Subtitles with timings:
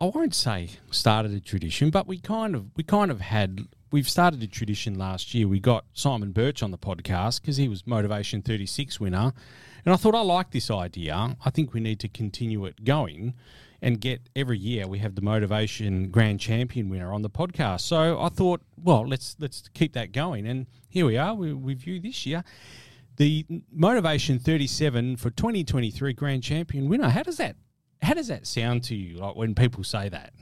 [0.00, 3.68] I won't say started a tradition, but we kind of, we kind of had.
[3.92, 5.46] We've started a tradition last year.
[5.46, 9.32] We got Simon Birch on the podcast because he was Motorvation 36 winner.
[9.84, 11.36] And I thought I like this idea.
[11.44, 13.34] I think we need to continue it going
[13.82, 17.82] and get every year we have the Motorvation grand champion winner on the podcast.
[17.82, 20.46] So I thought, well, let's let's keep that going.
[20.46, 22.44] And here we are we, with you this year.
[23.16, 27.08] The Motorvation 37 for 2023 grand champion winner.
[27.08, 27.56] How does that
[28.02, 30.32] how does that sound to you like when people say that?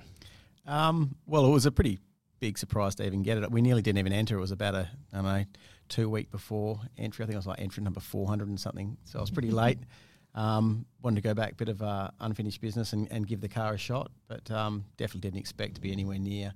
[0.66, 1.98] Um, well, it was a pretty
[2.40, 3.50] big surprise to even get it.
[3.50, 4.36] We nearly didn't even enter.
[4.36, 5.44] It was about a, I don't know,
[5.88, 7.22] two week before entry.
[7.22, 8.96] I think it was like entry number 400 and something.
[9.04, 9.78] So I was pretty late.
[10.34, 13.74] Um, wanted to go back, bit of uh, unfinished business and, and give the car
[13.74, 16.54] a shot, but um, definitely didn't expect to be anywhere near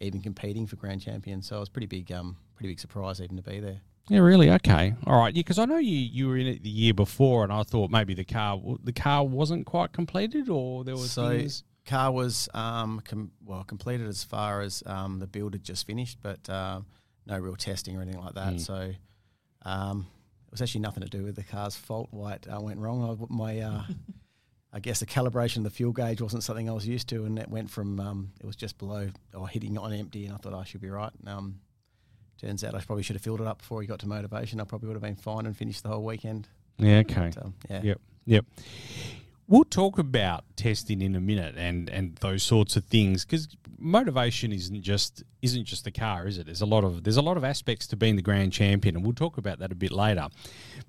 [0.00, 1.42] even competing for grand champion.
[1.42, 3.80] So it was pretty big, um, pretty big surprise even to be there.
[4.08, 4.50] Yeah, really.
[4.50, 5.34] Okay, all right.
[5.34, 7.90] Yeah, because I know you you were in it the year before, and I thought
[7.90, 11.64] maybe the car the car wasn't quite completed, or there was So things.
[11.84, 16.18] car was um, com- well completed as far as um, the build had just finished,
[16.22, 16.86] but um,
[17.26, 18.54] no real testing or anything like that.
[18.54, 18.60] Mm.
[18.60, 18.92] So
[19.66, 20.06] um,
[20.48, 22.08] it was actually nothing to do with the car's fault.
[22.10, 23.04] Why it uh, went wrong?
[23.30, 23.82] I, my uh,
[24.72, 27.38] I guess the calibration of the fuel gauge wasn't something I was used to, and
[27.38, 30.54] it went from um, it was just below or hitting on empty, and I thought
[30.54, 31.12] I should be right.
[31.26, 31.60] Um,
[32.40, 34.60] turns out I probably should have filled it up before he got to Motorvation.
[34.60, 36.48] I probably would have been fine and finished the whole weekend.
[36.78, 36.98] Yeah.
[36.98, 37.30] Okay.
[37.34, 37.82] But, um, yeah.
[37.82, 38.00] Yep.
[38.26, 38.44] Yep.
[39.48, 43.48] We'll talk about testing in a minute and, and those sorts of things because
[43.80, 46.46] Motorvation isn't just isn't just the car, is it?
[46.46, 49.04] There's a lot of there's a lot of aspects to being the grand champion, and
[49.04, 50.28] we'll talk about that a bit later.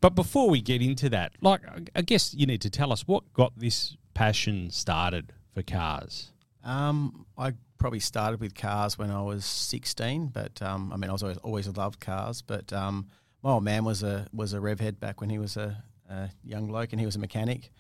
[0.01, 1.61] But before we get into that, like
[1.95, 6.31] I- guess you need to tell us what got this passion started for cars.
[6.63, 11.13] Um, I probably started with cars when I was 16, but um, I mean, I
[11.13, 12.41] was always, always loved cars.
[12.41, 13.07] But um,
[13.43, 16.29] my old man was a was a rev head back when he was a, a
[16.43, 17.71] young bloke, and he was a mechanic.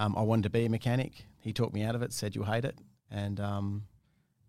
[0.00, 1.26] Um, I wanted to be a mechanic.
[1.40, 2.74] He talked me out of it, said you'll hate it,
[3.10, 3.84] and um,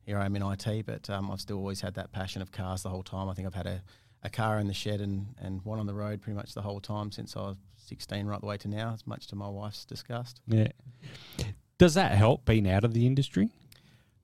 [0.05, 0.85] here I am in IT.
[0.85, 3.27] But um, I've still always had that passion of cars the whole time.
[3.27, 3.83] I think I've had a,
[4.23, 6.79] a car in the shed and, and one on the road pretty much the whole
[6.79, 9.83] time since I was 16 right the way to now, as much to my wife's
[9.83, 10.39] disgust.
[10.47, 10.69] Yeah.
[11.77, 13.49] Does that help being out of the industry?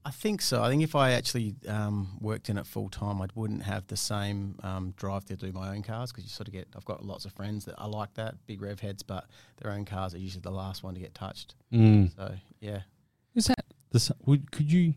[0.07, 0.63] I think so.
[0.63, 3.97] I think if I actually um, worked in it full time, I wouldn't have the
[3.97, 6.67] same um, drive to do my own cars because you sort of get.
[6.77, 9.25] I've got lots of friends that are like that, big rev heads, but
[9.61, 11.55] their own cars are usually the last one to get touched.
[11.73, 12.15] Mm.
[12.15, 12.81] So yeah,
[13.35, 14.93] Is that the s- would could you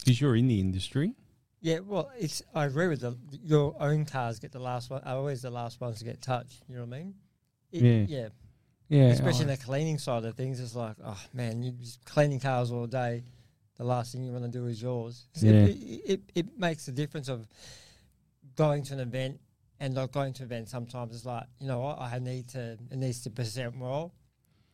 [0.00, 1.14] because you're in the industry?
[1.62, 5.16] Yeah, well, it's I agree with the your own cars get the last one are
[5.16, 6.62] always the last ones to get touched.
[6.68, 7.14] You know what I mean?
[7.72, 8.18] It- Yeah.
[8.20, 8.28] yeah.
[8.90, 12.38] Yeah, Especially in the cleaning side of things, it's like, oh man, you're just cleaning
[12.38, 13.22] cars all day.
[13.76, 15.26] The last thing you want to do is yours.
[15.34, 15.52] So Yeah.
[15.52, 17.46] It, it, it, makes the difference of
[18.56, 19.40] going to an event
[19.80, 20.68] and not going to an event.
[20.68, 24.14] Sometimes it's like, you know what, I need to, it needs to present well,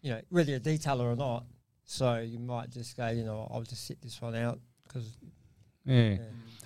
[0.02, 1.44] you know, whether you're a detailer or not.
[1.84, 5.16] So you might just go, you know, I'll just sit this one out because
[5.84, 6.18] yeah.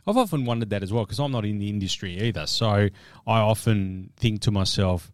[0.06, 2.46] I've often wondered that as well because I'm not in the industry either.
[2.46, 2.88] So
[3.26, 5.12] I often think to myself,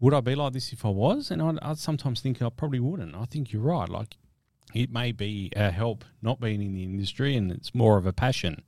[0.00, 1.30] would I be like this if I was?
[1.30, 3.14] And I, I sometimes think I probably wouldn't.
[3.14, 3.88] I think you're right.
[3.88, 4.16] Like
[4.74, 8.12] it may be a help not being in the industry, and it's more of a
[8.12, 8.62] passion,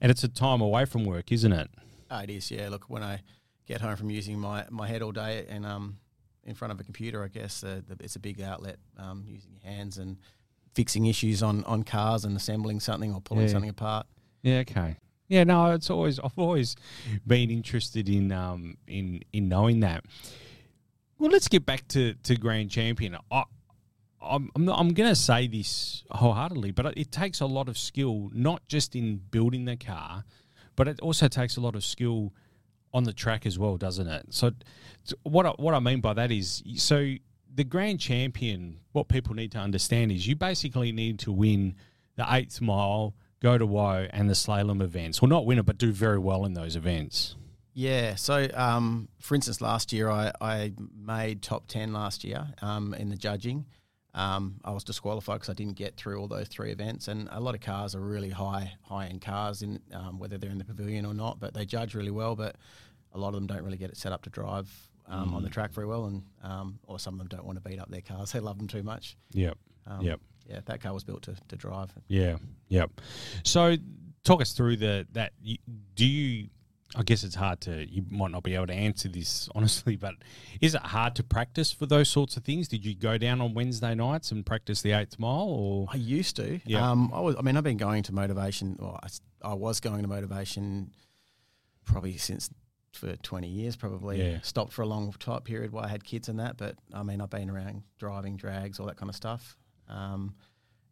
[0.00, 1.68] and it's a time away from work, isn't it?
[2.10, 2.50] oh, it is.
[2.50, 3.22] Yeah, look, when I
[3.66, 5.98] get home from using my, my head all day and um,
[6.42, 9.52] in front of a computer, I guess uh, the, it's a big outlet um, using
[9.52, 10.16] your hands and
[10.74, 13.52] fixing issues on, on cars and assembling something or pulling Yeah.
[13.52, 14.06] something apart.
[14.42, 14.58] Yeah.
[14.58, 14.96] Okay.
[15.28, 15.44] Yeah.
[15.44, 15.70] No.
[15.72, 16.74] It's always I've always
[17.26, 20.04] been interested in um in in knowing that.
[21.18, 23.16] Well, let's get back to to Grand Champion.
[23.30, 23.44] I,
[24.22, 27.78] I'm I'm, not, I'm going to say this wholeheartedly, but it takes a lot of
[27.78, 30.24] skill, not just in building the car,
[30.76, 32.32] but it also takes a lot of skill
[32.92, 34.26] on the track as well, doesn't it?
[34.30, 34.52] So,
[35.22, 37.14] what I, what I mean by that is, so
[37.54, 41.74] the Grand Champion, what people need to understand is, you basically need to win
[42.16, 45.22] the eighth mile, go to Whoa, and the slalom events.
[45.22, 47.36] Well, not win it, but do very well in those events.
[47.72, 48.16] Yeah.
[48.16, 53.08] So, um, for instance, last year I, I made top 10 last year um, in
[53.08, 53.66] the judging.
[54.14, 57.38] Um, I was disqualified because I didn't get through all those three events, and a
[57.40, 60.64] lot of cars are really high high end cars, in um, whether they're in the
[60.64, 61.38] pavilion or not.
[61.38, 62.34] But they judge really well.
[62.34, 62.56] But
[63.12, 64.68] a lot of them don't really get it set up to drive
[65.06, 65.52] um, on the Mm.
[65.52, 68.00] track very well, and um, or some of them don't want to beat up their
[68.00, 68.32] cars.
[68.32, 69.16] They love them too much.
[69.32, 69.56] Yep.
[69.86, 70.20] Um, Yep.
[70.48, 71.92] Yeah, that car was built to, to drive.
[72.08, 72.36] Yeah.
[72.68, 73.00] Yep.
[73.44, 73.76] So
[74.24, 75.32] talk us through the that.
[75.94, 76.48] Do you?
[76.96, 77.88] I guess it's hard to.
[77.88, 80.14] You might not be able to answer this honestly, but
[80.60, 82.66] is it hard to practice for those sorts of things?
[82.68, 86.36] Did you go down on Wednesday nights and practice the eighth mile, or I used
[86.36, 86.60] to.
[86.64, 86.90] Yeah.
[86.90, 87.36] Um, I was.
[87.38, 88.78] I mean, I've been going to Motorvation.
[88.80, 90.88] Well, I, I was going to Motorvation
[91.84, 92.50] probably since
[92.92, 93.76] for twenty years.
[93.76, 94.40] Probably Yeah.
[94.42, 96.56] stopped for a long type period while I had kids and that.
[96.56, 99.56] But I mean, I've been around driving drags, all that kind of stuff.
[99.88, 100.34] Um,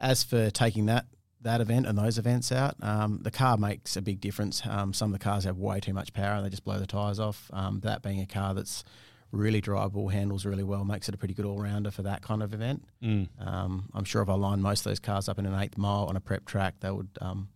[0.00, 1.06] as for taking that
[1.48, 4.62] that event and those events out, um, the car makes a big difference.
[4.66, 6.86] Um, some of the cars have way too much power and they just blow the
[6.86, 7.50] tires off.
[7.52, 8.84] Um, that being a car that's
[9.32, 12.42] really drivable, handles really well, makes it a pretty good all rounder for that kind
[12.42, 12.84] of event.
[13.02, 13.28] Mm.
[13.40, 16.04] Um, I'm sure if I lined most of those cars up in an eighth mile
[16.04, 17.48] on a prep track, they would um,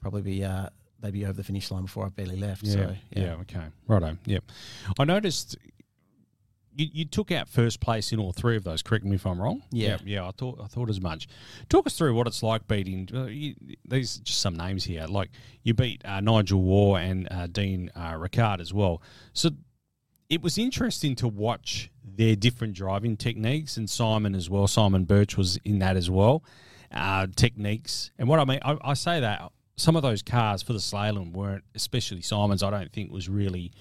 [0.00, 0.68] probably be uh,
[1.00, 2.62] they'd be over the finish line before I barely left.
[2.62, 4.44] Yeah, So yeah, okay, righto, yep.
[4.98, 5.56] I noticed
[6.74, 8.82] you, you took out first place in all three of those.
[8.82, 9.62] Correct me if I'm wrong.
[9.70, 9.98] Yeah.
[10.04, 10.26] yeah.
[10.26, 11.28] I thought I thought as much.
[11.68, 13.08] Talk us through what it's like beating.
[13.12, 13.54] Uh, you,
[13.86, 15.06] these just some names here.
[15.06, 15.30] Like
[15.62, 19.02] you beat uh, Nigel War and uh, Dean uh, Ricard as well.
[19.32, 19.50] So
[20.28, 24.66] it was interesting to watch their different driving techniques and Simon as well.
[24.66, 26.44] Simon Birch was in that as well.
[26.92, 30.72] Uh, techniques and what I mean, I, I say that some of those cars for
[30.72, 32.62] the slalom weren't, especially Simon's.
[32.62, 33.72] I don't think was really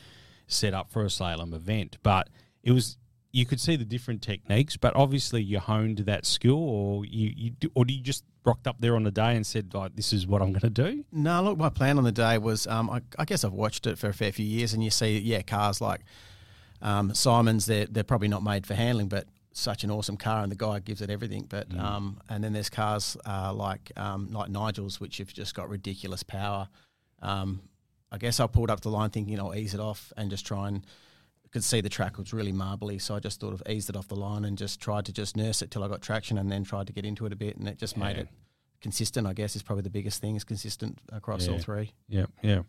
[0.47, 2.29] set up for a slalom event, but
[2.69, 2.97] it was.
[3.31, 7.49] You could see the different techniques, but obviously you honed that skill, or you, you
[7.51, 10.13] do, or do you just rocked up there on the day and said, like, "This
[10.13, 12.89] is what I'm going to do." No, look, my plan on the day was um,
[12.89, 15.43] I, I guess I've watched it for a fair few years, and you see, yeah,
[15.43, 16.01] cars like
[16.81, 20.51] um, Simon's, they're, they're probably not made for handling, but such an awesome car, and
[20.51, 21.45] the guy gives it everything.
[21.47, 25.69] But um, and then there's cars uh, like um, like Nigel's, which have just got
[25.69, 26.67] ridiculous power.
[27.21, 27.61] Um,
[28.11, 30.67] I guess I pulled up the line thinking I'll ease it off and just try
[30.67, 30.83] and
[31.51, 34.07] could see the track was really marbly, so I just sort of eased it off
[34.07, 36.63] the line and just tried to just nurse it till I got traction, and then
[36.63, 38.27] tried to get into it a bit, and it just made it
[38.81, 39.27] consistent.
[39.27, 41.93] I guess is probably the biggest thing is consistent across all three.
[42.07, 42.61] Yeah, yeah.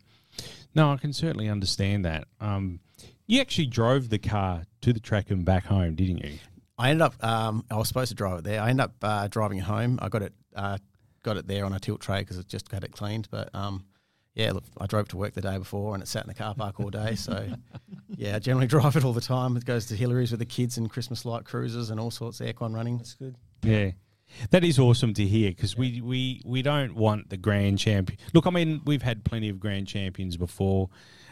[0.73, 2.25] No, I can certainly understand that.
[2.39, 2.79] Um,
[3.27, 6.39] you actually drove the car to the track and back home, didn't you?
[6.77, 7.23] I ended up.
[7.23, 8.61] Um, I was supposed to drive it there.
[8.61, 9.99] I ended up uh, driving it home.
[10.01, 10.33] I got it.
[10.55, 10.77] Uh,
[11.23, 13.27] got it there on a tilt tray because it just got it cleaned.
[13.29, 13.85] But um,
[14.33, 16.55] yeah, look, I drove to work the day before and it sat in the car
[16.55, 17.15] park all day.
[17.15, 17.47] So
[18.15, 19.57] yeah, I generally drive it all the time.
[19.57, 22.47] It goes to Hillarys with the kids and Christmas light cruises and all sorts of
[22.47, 22.97] aircon running.
[22.97, 23.35] That's good.
[23.63, 23.91] Yeah.
[24.51, 28.17] That is awesome to hear because we, we, we don't want the grand champion.
[28.33, 30.89] Look, I mean, we've had plenty of grand champions before,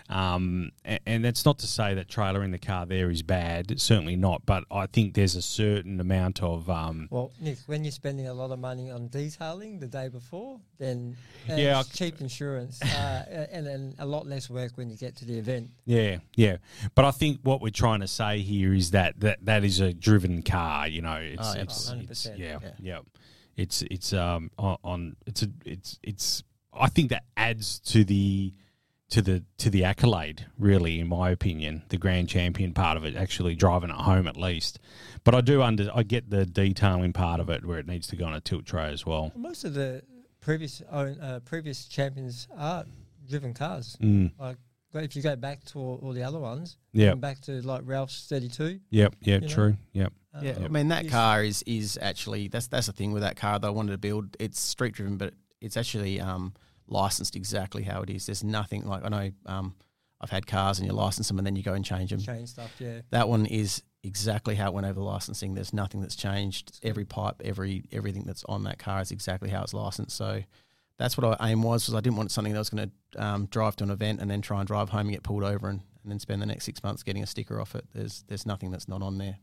[0.09, 3.79] um, and, and that's not to say that trailer in the car there is bad.
[3.79, 4.45] Certainly not.
[4.45, 8.33] But I think there's a certain amount of um, Well, Nick, when you're spending a
[8.33, 11.15] lot of money on detailing the day before, then
[11.47, 15.25] Yeah, it's cheap insurance uh, and then a lot less work when you get to
[15.25, 15.69] the event.
[15.85, 16.57] Yeah, yeah.
[16.95, 19.93] But I think what we're trying to say here is that that, that is a
[19.93, 20.87] driven car.
[20.87, 22.99] You know, it's, Oh, it's, it's 100%, yeah, yeah, yeah.
[23.57, 26.43] It's it's um on, on it's a it's it's.
[26.73, 28.53] I think that adds to the
[29.09, 33.15] to the to the accolade, really, in my opinion, the grand champion part of it,
[33.15, 34.79] actually driving it home at least.
[35.23, 38.15] But I do under I get the detailing part of it where it needs to
[38.15, 39.31] go on a tilt tray as well.
[39.35, 40.03] Most of the
[40.41, 42.85] previous uh, previous champions are
[43.27, 43.97] driven cars.
[44.01, 44.31] Mm.
[44.39, 44.57] Like
[44.93, 47.09] if you go back to all, all the other ones, Yeah.
[47.09, 48.79] going back to like Ralph's 32.
[48.89, 49.15] Yep.
[49.21, 49.35] Yeah.
[49.35, 49.47] You know?
[49.47, 49.77] True.
[49.93, 50.13] Yep.
[50.33, 53.35] uh, Yeah, I mean that car is is actually that's that's the thing with that
[53.35, 54.35] car that I wanted to build.
[54.39, 56.53] It's street driven, but it's actually um,
[56.89, 58.25] licensed exactly how it is.
[58.25, 59.75] There's nothing like I know um,
[60.21, 62.19] I've had cars and you license them and then you go and change them.
[62.19, 63.01] Change stuff, yeah.
[63.11, 65.53] That one is exactly how it went over the licensing.
[65.53, 66.79] There's nothing that's changed.
[66.83, 70.15] Every pipe, every everything that's on that car is exactly how it's licensed.
[70.15, 70.41] So
[70.97, 71.87] that's what our aim was.
[71.87, 74.29] Was I didn't want something that was going to um, drive to an event and
[74.29, 76.65] then try and drive home and get pulled over and, and then spend the next
[76.65, 77.85] six months getting a sticker off it.
[77.93, 79.37] There's there's nothing that's not on there.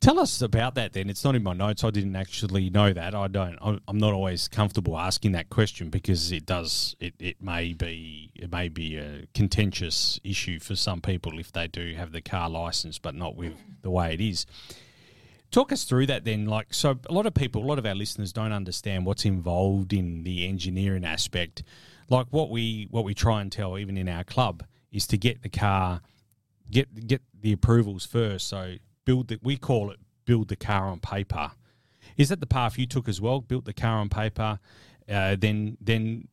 [0.00, 1.08] Tell us about that then.
[1.08, 1.82] It's not in my notes.
[1.82, 3.14] I didn't actually know that.
[3.14, 3.58] I don't.
[3.62, 6.94] I'm not always comfortable asking that question because it does.
[7.00, 11.66] It, it may be it may be a contentious issue for some people if they
[11.66, 14.46] do have the car license, but not with the way it is.
[15.50, 16.46] Talk us through that then.
[16.46, 19.92] Like, so a lot of people, a lot of our listeners don't understand what's involved
[19.92, 21.62] in the engineering aspect.
[22.10, 25.42] Like what we what we try and tell even in our club is to get
[25.42, 26.02] the car,
[26.70, 28.48] get get the approvals first.
[28.48, 28.76] So
[29.06, 31.52] build that we call it build the car on paper.
[32.18, 33.40] Is that the path you took as well?
[33.40, 34.58] Built the car on paper,
[35.08, 36.28] uh, then then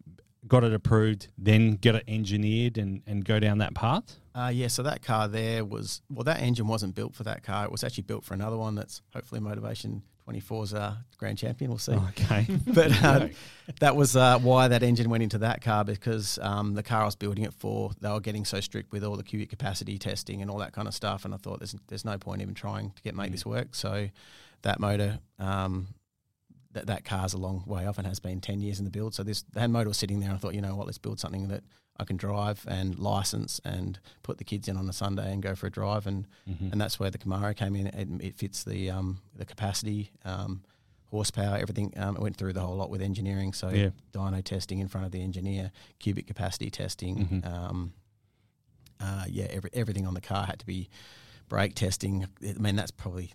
[0.46, 4.18] got it approved, then get it engineered and, and go down that path?
[4.36, 7.64] Uh, yeah, so that car there was well, that engine wasn't built for that car.
[7.64, 11.70] It was actually built for another one that's hopefully Motorvation 24's uh, grand champion.
[11.70, 11.94] We'll see.
[11.94, 12.48] Okay.
[12.68, 13.28] but uh,
[13.80, 17.06] that was uh, why that engine went into that car because um, the car I
[17.06, 20.42] was building it for, they were getting so strict with all the cubic capacity testing
[20.42, 22.92] and all that kind of stuff, and I thought there's there's no point even trying
[22.92, 23.76] to get make this work.
[23.76, 24.10] So
[24.62, 25.88] that motor, um,
[26.72, 29.14] that that car's a long way off and has been ten years in the build.
[29.14, 31.50] So this that motor was sitting there, I thought, you know what, let's build something
[31.50, 31.64] that
[32.00, 35.54] I can drive and license and put the kids in on a Sunday and go
[35.56, 36.72] for a drive and Mhm.
[36.72, 37.88] and that's where the Camaro came in.
[37.88, 40.64] It, it fits the um, the capacity, um,
[41.12, 41.94] horsepower, everything.
[41.98, 43.54] Um, it went through the whole lot with engineering.
[43.54, 43.90] So Yeah.
[44.12, 47.28] dyno testing in front of the engineer, cubic capacity testing.
[47.28, 47.46] Mhm.
[47.46, 47.94] Um,
[49.00, 50.90] uh, yeah, every, everything on the car had to be
[51.50, 52.26] brake testing.
[52.44, 53.32] I mean, that's probably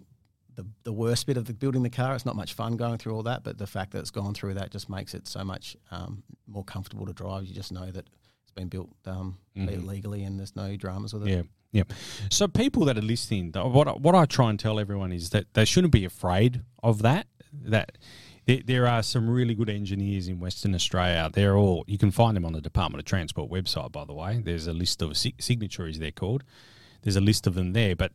[0.57, 2.17] the the worst bit of the building the car.
[2.17, 4.55] It's not much fun going through all that, but the fact that it's gone through
[4.55, 7.45] that just makes it so much um, more comfortable to drive.
[7.47, 8.09] You just know that
[8.49, 9.87] it's been built um, Mhm.
[9.87, 11.31] legally and there's no dramas with it.
[11.31, 11.83] Yeah, yeah.
[12.31, 15.53] So people that are listening, what I- what I try and tell everyone is that
[15.53, 17.27] they shouldn't be afraid of that.
[17.53, 17.99] That
[18.47, 21.31] there, there are some really good engineers in Western Australia.
[21.33, 23.93] They're all you can find them on the Department of Transport website.
[23.93, 25.99] By the way, there's a list of sig- signatories.
[25.99, 26.43] They're called.
[27.03, 28.13] There's a list of them there, but.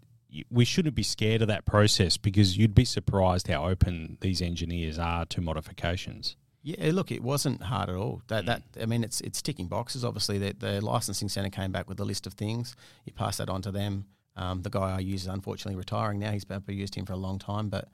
[0.49, 4.97] We shouldn't be scared of that process because you'd be surprised how open these engineers
[4.97, 6.35] are to modifications.
[6.63, 8.21] Yeah, look, it wasn't hard at all.
[8.23, 8.27] Mm.
[8.27, 10.03] That that I mean, it's it's ticking boxes.
[10.05, 12.75] Obviously, the, the licensing centre came back with a list of things.
[13.05, 14.05] You pass that on to them.
[14.35, 16.31] Um, the guy I use is unfortunately retiring now.
[16.31, 17.89] He's been used him for a long time, but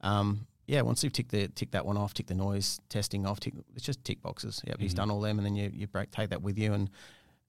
[0.00, 3.38] um, yeah, once you've ticked the tick that one off, tick the noise testing off,
[3.38, 4.62] tick, it's just tick boxes.
[4.66, 4.96] Yep, he's Mhm.
[4.96, 6.90] done all them, and then you you break, take that with you and.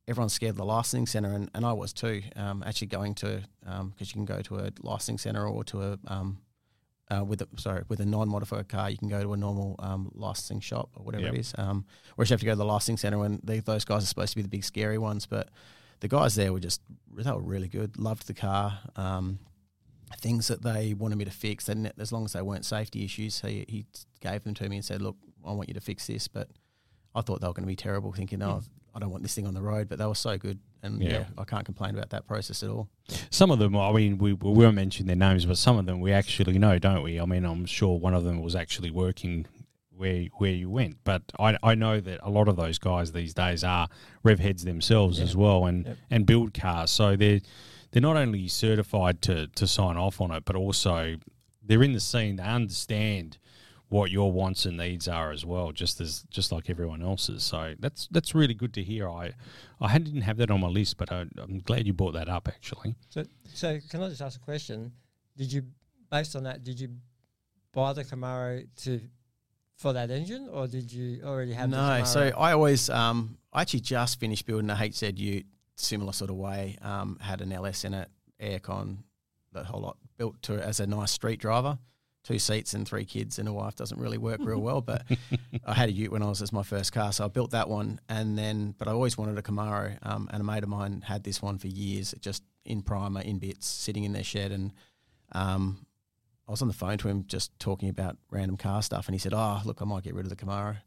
[0.09, 2.21] Everyone's scared of the licensing centre, and, and I was too.
[2.37, 5.99] Um, actually, going to because you can go to a licensing centre or to a
[6.07, 6.37] um,
[7.09, 10.11] uh, with a sorry with a non-modified car, you can go to a normal um,
[10.13, 11.33] licensing shop or whatever Yep.
[11.33, 11.53] it is.
[11.57, 11.85] Um,
[12.15, 14.31] whereas you have to go to the licensing center, and they, those guys are supposed
[14.31, 15.25] to be the big scary ones.
[15.25, 15.49] But
[16.01, 16.81] the guys there were just
[17.15, 17.97] they were really good.
[17.97, 18.79] Loved the car.
[18.95, 19.39] Um,
[20.19, 23.41] things that they wanted me to fix, and as long as they weren't safety issues,
[23.41, 23.85] he he
[24.21, 26.49] gave them to me and said, "Look, I want you to fix this." But
[27.15, 28.61] I thought they were going to be terrible, thinking, "Oh,
[28.97, 31.09] I don't want this thing on the road." But they were so good, and Yeah.
[31.11, 32.89] yeah, I can't complain about that process at all.
[33.29, 36.01] Some of them, I mean, we, we won't mention their names, but some of them
[36.01, 37.19] we actually know, don't we?
[37.21, 39.45] I mean, I'm sure one of them was actually working
[39.95, 43.33] where where you went, but I, I know that a lot of those guys these
[43.33, 43.87] days are
[44.23, 45.23] rev heads themselves Yeah.
[45.25, 45.97] as well, and Yep.
[46.11, 46.91] and build cars.
[46.91, 47.39] So they're
[47.91, 51.15] they're not only certified to to sign off on it, but also
[51.63, 52.35] they're in the scene.
[52.35, 53.37] They understand
[53.89, 57.43] what your wants and needs are as well, just as just like everyone else's.
[57.43, 59.09] So that's that's really good to hear.
[59.09, 59.33] I
[59.79, 62.47] I didn't have that on my list, but I, I'm glad you brought that up
[62.47, 62.95] actually.
[63.09, 64.91] So, so can I just ask a question?
[65.37, 65.63] Did you,
[66.09, 66.89] based on that, did you
[67.71, 68.99] buy the Camaro to
[69.75, 71.69] for that engine, or did you already have?
[71.69, 72.07] the no, Camaro?
[72.07, 76.37] so I always, um, I actually just finished building a HZ Ute, similar sort of
[76.37, 76.77] way.
[76.81, 78.09] Um, had an LS in it,
[78.41, 78.97] aircon,
[79.53, 79.97] that whole lot.
[80.17, 81.77] Built to as a nice street driver,
[82.27, 84.81] two seats and three kids and a wife doesn't really work real well.
[84.81, 85.03] But
[85.65, 87.69] I had a Ute when I was as my first car, so I built that
[87.69, 89.97] one, and then but I always wanted a Camaro.
[90.03, 93.39] Um, and a mate of mine had this one for years, just in primer, in
[93.39, 94.73] bits, sitting in their shed, and
[95.31, 95.85] um,
[96.47, 99.19] I was on the phone to him just talking about random car stuff, and he
[99.19, 100.77] said, "Oh, look, I might get rid of the Camaro."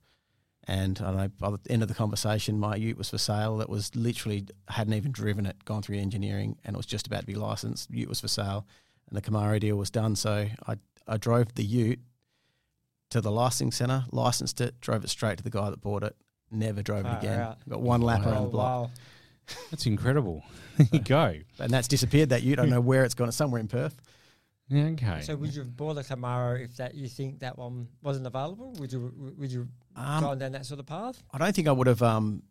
[0.69, 3.57] And I don't know, by the end of the conversation, my Ute was for sale.
[3.57, 7.21] That was literally hadn't even driven it, gone through engineering, and it was just about
[7.21, 7.91] to be licensed.
[7.91, 8.67] Ute was for sale,
[9.09, 10.17] and the Camaro deal was done.
[10.17, 10.77] So I
[11.11, 12.01] I drove the Ute
[13.11, 16.17] to the licensing centre, licensed it, drove it straight to the guy that bought it.
[16.51, 17.41] Never drove Far it again.
[17.41, 17.59] out.
[17.69, 18.31] Got one lap Wow.
[18.31, 18.91] around oh, the block, wow.
[19.71, 20.43] That's incredible.
[20.79, 21.35] There you go.
[21.59, 22.31] and that's disappeared.
[22.31, 23.29] That Ute, I don't know where it's gone.
[23.29, 24.01] It's somewhere in Perth.
[24.69, 25.21] Yeah, okay.
[25.21, 28.73] So would you have bought a Camaro if that you think that one wasn't available?
[28.79, 31.23] Would you would you Um, gone down that sort of path?
[31.33, 32.01] I don't think I would have.
[32.03, 32.45] Um,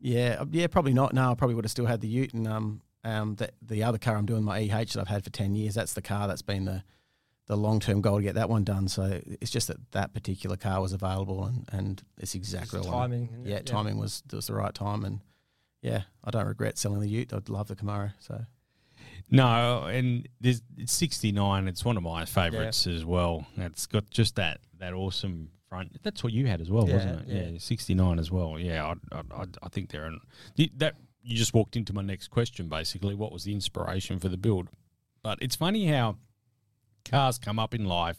[0.00, 1.12] yeah, uh, yeah, probably not.
[1.12, 3.98] No, I probably would have still had the Ute and um, um, the the other
[3.98, 5.74] car I'm doing my EH that I've had for ten years.
[5.74, 6.82] That's the car that's been the
[7.48, 8.86] the long term goal to get that one done.
[8.88, 12.96] So it's just that that particular car was available and, and it's exactly Just what
[12.96, 13.30] I timing.
[13.34, 15.20] and Yeah, timing was was the right time and
[15.82, 17.32] yeah, I don't regret selling the Ute.
[17.32, 18.12] I'd love the Camaro.
[18.20, 18.44] So
[19.30, 21.68] No, and there's it's 69.
[21.68, 23.46] It's one of my favourites as well.
[23.56, 26.02] It's got just that that awesome front.
[26.02, 27.52] That's what you had as well, Yeah, wasn't it?
[27.52, 27.58] yeah.
[27.58, 28.58] 69 as well.
[28.58, 30.20] Yeah, I, I, I, I think they're an,
[30.76, 30.94] that.
[31.20, 32.68] You just walked into my next question.
[32.70, 34.68] Basically, what was the inspiration for the build?
[35.22, 36.16] But it's funny how
[37.10, 38.18] cars come up in life.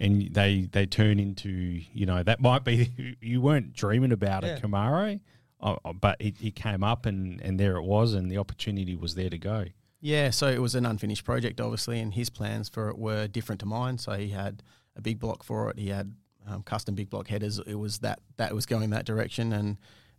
[0.00, 4.56] And they, they turn into you know that might be you weren't dreaming about Yeah.
[4.56, 5.20] a Camaro,
[5.60, 8.96] uh, uh, but it, it came up and, and there it was and the opportunity
[8.96, 9.66] was there to go.
[10.00, 13.60] Yeah, so it was an unfinished project, obviously, and his plans for it were different
[13.60, 13.98] to mine.
[13.98, 14.64] So he had
[14.96, 15.78] a big block for it.
[15.78, 16.12] He had
[16.48, 17.60] um, custom big block headers.
[17.60, 19.76] It was that that was going that direction, and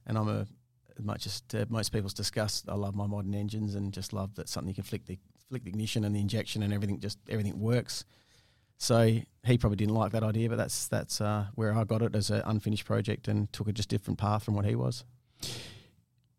[0.07, 0.47] and I'm a
[0.97, 2.63] as much as to most people's discuss.
[2.69, 5.17] I love my modern engines and just love that something you can flick the
[5.49, 8.05] flick the ignition and the injection and everything just everything works.
[8.77, 12.15] So he probably didn't like that idea, but that's that's uh, where I got it
[12.15, 15.05] as an unfinished project and took a just different path from what he was.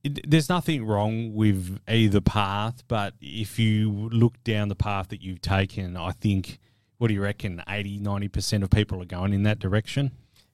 [0.02, 5.22] It, there's nothing wrong with either path, but if you look down the path that
[5.22, 6.58] you've taken, I think,
[6.98, 10.10] what do you reckon, 80, 90% of people are going in that direction?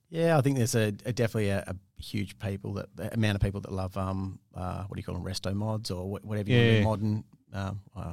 [0.08, 3.42] Yeah, I think there's a, a definitely a, a, huge people that the amount of
[3.42, 6.56] people that love um uh, what do you call them resto mods or whatever you
[6.56, 6.82] Yeah.
[6.82, 8.12] want modern um uh,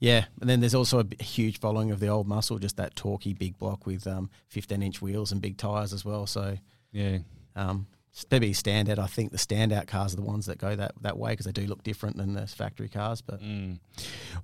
[0.00, 3.32] yeah, and then there's also a huge following of the old muscle, just that talky
[3.32, 6.26] big block with um 15 inch wheels and big tires as well.
[6.26, 6.58] So
[6.92, 7.18] Yeah.
[7.56, 7.86] um,
[8.30, 8.98] maybe standout.
[8.98, 11.52] I think the standout cars are the ones that go that that way because they
[11.52, 13.20] do look different than the factory cars.
[13.22, 13.78] But Mm.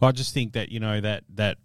[0.00, 1.58] Well, I just think that you know that that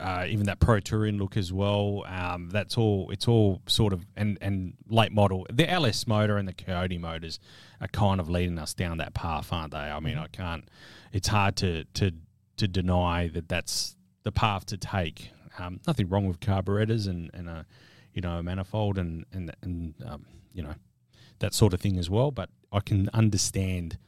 [0.00, 2.04] uh, even that pro touring look as well.
[2.06, 3.10] Um, that's all.
[3.10, 5.46] It's all sort of and and late model.
[5.52, 7.38] The LS motor and the Coyote motors
[7.82, 9.78] are kind of leading us down that path, aren't they?
[9.78, 10.64] I mean, I can't.
[11.12, 12.12] It's hard to to
[12.60, 15.30] to deny that that's the path to take.
[15.58, 17.66] Um, nothing wrong with carburetors and and a
[18.14, 20.74] you know a manifold and and and um, you know
[21.40, 22.30] that sort of thing as well.
[22.30, 23.98] But I can understand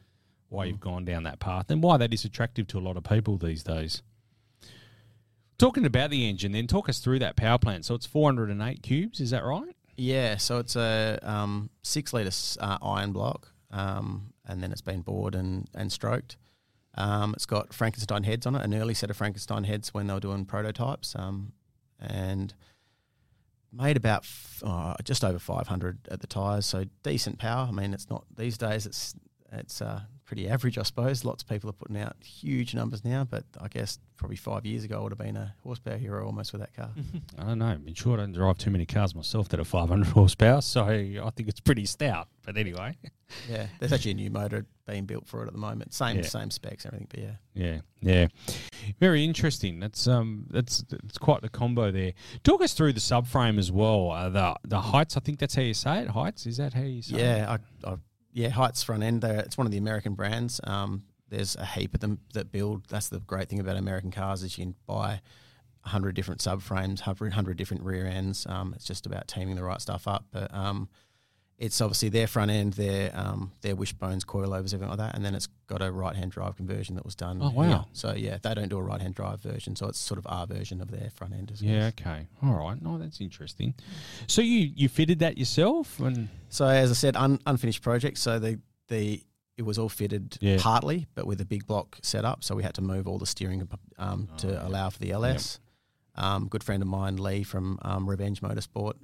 [0.48, 3.04] why you've gone down that path and why that is attractive to a lot of
[3.04, 4.02] people these days.
[5.58, 7.86] Talking about the engine, then talk us through that power plant.
[7.86, 9.74] So it's 408 cubes, is that right?
[9.96, 12.30] Yeah, so it's a um, six litre
[12.60, 16.36] uh, iron block, um, and then it's been bored and, and stroked.
[16.94, 20.14] Um, it's got Frankenstein heads on it, an early set of Frankenstein heads when they
[20.14, 21.52] were doing prototypes, um,
[21.98, 22.54] and
[23.72, 27.66] made about f- oh, just over 500 at the tyres, so decent power.
[27.68, 28.84] I mean, it's not these days.
[28.84, 29.14] It's
[29.52, 31.24] it's uh, pretty average, I suppose.
[31.24, 34.84] Lots of people are putting out huge numbers now, but I guess probably five years
[34.84, 36.90] ago I would have been a horsepower hero almost with that car.
[37.38, 37.66] I don't know.
[37.66, 41.30] I'm sure I don't drive too many cars myself that are 500 horsepower, so I
[41.36, 42.28] think it's pretty stout.
[42.44, 42.96] But anyway,
[43.50, 45.94] Yeah, there's actually a new motor being built for it at the moment.
[45.94, 46.22] Same Yeah.
[46.22, 47.06] same specs, everything.
[47.10, 48.26] But yeah, yeah, yeah,
[49.00, 49.80] very interesting.
[49.80, 52.12] That's um, that's that's quite the combo there.
[52.44, 54.10] Talk us through the subframe as well.
[54.10, 55.16] Uh, the the Heidts.
[55.16, 56.08] I think that's how you say it.
[56.08, 56.46] Heidts.
[56.46, 57.16] Is that how you say?
[57.16, 57.20] it?
[57.20, 57.94] yeah, I, I,
[58.32, 58.48] yeah.
[58.48, 59.24] Heidts front end.
[59.24, 60.60] It's one of the American brands.
[60.64, 62.84] Um, there's a heap of them that build.
[62.88, 65.20] That's the great thing about American cars is you can buy
[65.82, 68.46] hundred different subframes, hundred different rear ends.
[68.46, 70.26] Um, it's just about teaming the right stuff up.
[70.30, 70.88] But um,
[71.62, 75.34] it's obviously their front end, their um, their wishbones, coilovers, everything like that, and then
[75.34, 77.38] it's got a right hand drive conversion that was done.
[77.40, 77.86] Oh, wow.
[77.92, 80.46] So yeah, they don't do a right hand drive version, so it's sort of our
[80.46, 81.72] version of their front end as well.
[81.72, 81.86] Yeah.
[81.98, 82.26] Okay.
[82.42, 82.82] All right.
[82.82, 83.74] No, that's interesting.
[84.26, 86.28] So you you fitted that yourself and.
[86.48, 88.18] So as I said, un, unfinished project.
[88.18, 89.22] So the the
[89.56, 90.56] it was all fitted Yeah.
[90.60, 92.42] partly, but with a big block setup.
[92.42, 93.66] So we had to move all the steering
[93.98, 94.66] um, Oh, to yeah.
[94.66, 95.60] allow for the LS.
[96.16, 98.94] Um, good friend of mine, Lee from um, Revenge Motorsport.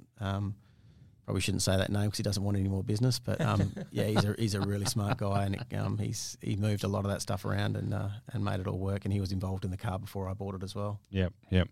[1.29, 3.19] Probably shouldn't say that name because he doesn't want any more business.
[3.19, 6.83] But um, yeah, he's a he's a really smart guy, and um, he's he moved
[6.83, 9.05] a lot of that stuff around and uh, and made it all work.
[9.05, 11.01] And he was involved in the car before I bought it as well.
[11.11, 11.65] Yeah, yeah.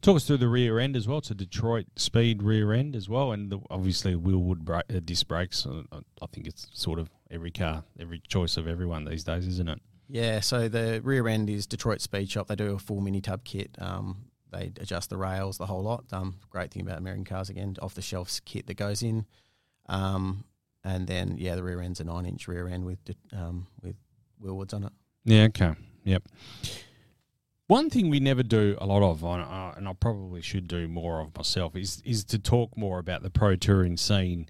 [0.00, 1.18] Talk us through the rear end as well.
[1.18, 5.28] It's a Detroit speed rear end as well, and the, obviously Wilwood bra- uh, disc
[5.28, 5.66] brakes.
[5.66, 9.68] Uh, I think it's sort of every car, every choice of everyone these days, isn't
[9.68, 9.78] it?
[10.08, 12.48] Yeah, so the rear end is Detroit Speed Shop.
[12.48, 13.76] They do a full mini tub kit.
[13.78, 16.04] Um, they adjust the rails, the whole lot.
[16.12, 19.26] Um, great thing about American cars again, off the shelf kit that goes in.
[19.88, 20.44] Um,
[20.84, 22.98] and then yeah, the rear end's a nine inch rear end with
[23.32, 23.96] um, with
[24.42, 24.92] Wilwoods on it.
[25.24, 25.44] Yeah.
[25.44, 25.74] Okay.
[26.04, 26.28] Yep.
[27.68, 31.20] One thing we never do a lot of, uh, and I probably should do more
[31.20, 34.48] of myself, is is to talk more about the pro touring scene.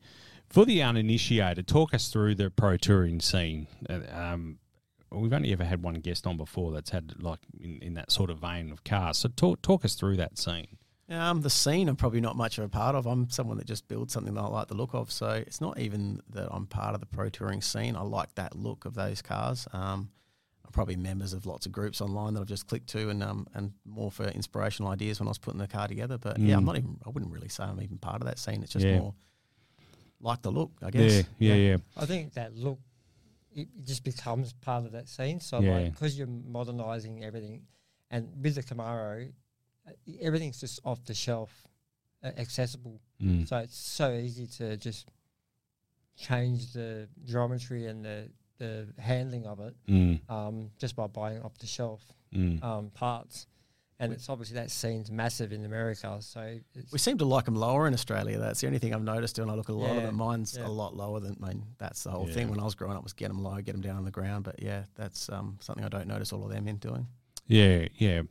[0.49, 3.69] For the uninitiated, talk us through the pro touring scene.
[3.89, 4.59] Uh, Um,
[5.15, 8.31] we've only ever had one guest on before that's had like in, in that sort
[8.31, 9.19] of vein of cars.
[9.19, 10.79] So talk talk us through that scene.
[11.09, 13.07] Um, the scene I'm probably not much of a part of.
[13.07, 15.13] I'm someone that just builds something that I like the look of.
[15.13, 17.97] So it's not even that I'm part of the pro touring scene.
[17.97, 19.69] I like that look of those cars.
[19.75, 20.11] Um,
[20.65, 23.47] I'm probably members of lots of groups online that I've just clicked to and um,
[23.55, 26.17] and more for inspirational ideas when I was putting the car together.
[26.17, 26.67] But yeah, I'm Mm.
[26.67, 26.97] not even.
[27.05, 28.63] I wouldn't really say I'm even part of that scene.
[28.63, 28.99] It's just Yeah.
[29.01, 29.15] more
[30.21, 31.25] like the look, I guess.
[31.39, 31.77] Yeah, yeah, yeah.
[31.97, 32.79] I think that look,
[33.55, 35.41] it it just becomes part of that scene.
[35.41, 35.75] So Yeah.
[35.75, 37.67] like, because you're modernising everything,
[38.11, 39.33] and with the Camaro,
[39.87, 41.67] uh, everything's just off the shelf,
[42.23, 43.01] uh, accessible.
[43.21, 43.47] Mm.
[43.49, 45.09] So it's so easy to just
[46.17, 50.21] change the geometry and the the handling of it Mm.
[50.31, 52.63] um, just by buying off the shelf Mm.
[52.63, 53.47] um, parts.
[54.01, 56.17] And it's obviously that scene's massive in America.
[56.21, 58.37] So it's, We seem to like them lower in Australia.
[58.39, 60.17] That's the only thing I've noticed when I look at a lot of them.
[60.17, 60.67] Mine's yeah.
[60.67, 61.37] a lot lower than.
[61.43, 62.35] I mean, that's the whole Yeah.
[62.35, 62.49] thing.
[62.51, 64.43] When I was growing up, was get them low, get them down on the ground.
[64.45, 67.07] But yeah, that's um, something I don't notice all of them in doing.
[67.47, 68.23] Yeah, yeah.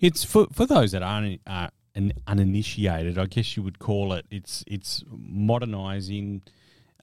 [0.00, 3.18] It's for for those that aren't uh, an uninitiated.
[3.18, 4.24] I guess you would call it.
[4.30, 5.04] It's it's
[5.54, 6.42] modernizing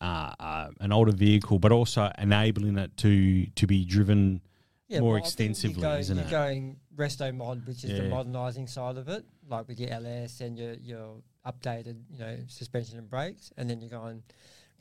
[0.02, 4.41] uh, uh, an older vehicle, but also enabling it to to be driven.
[4.88, 6.32] yeah, more well, extensively, you're going, isn't you're it?
[6.32, 9.25] going resto mod, which is the modernising side of it.
[9.49, 13.79] like with your LS and your your updated, you know, suspension and brakes, and then
[13.79, 14.21] you're going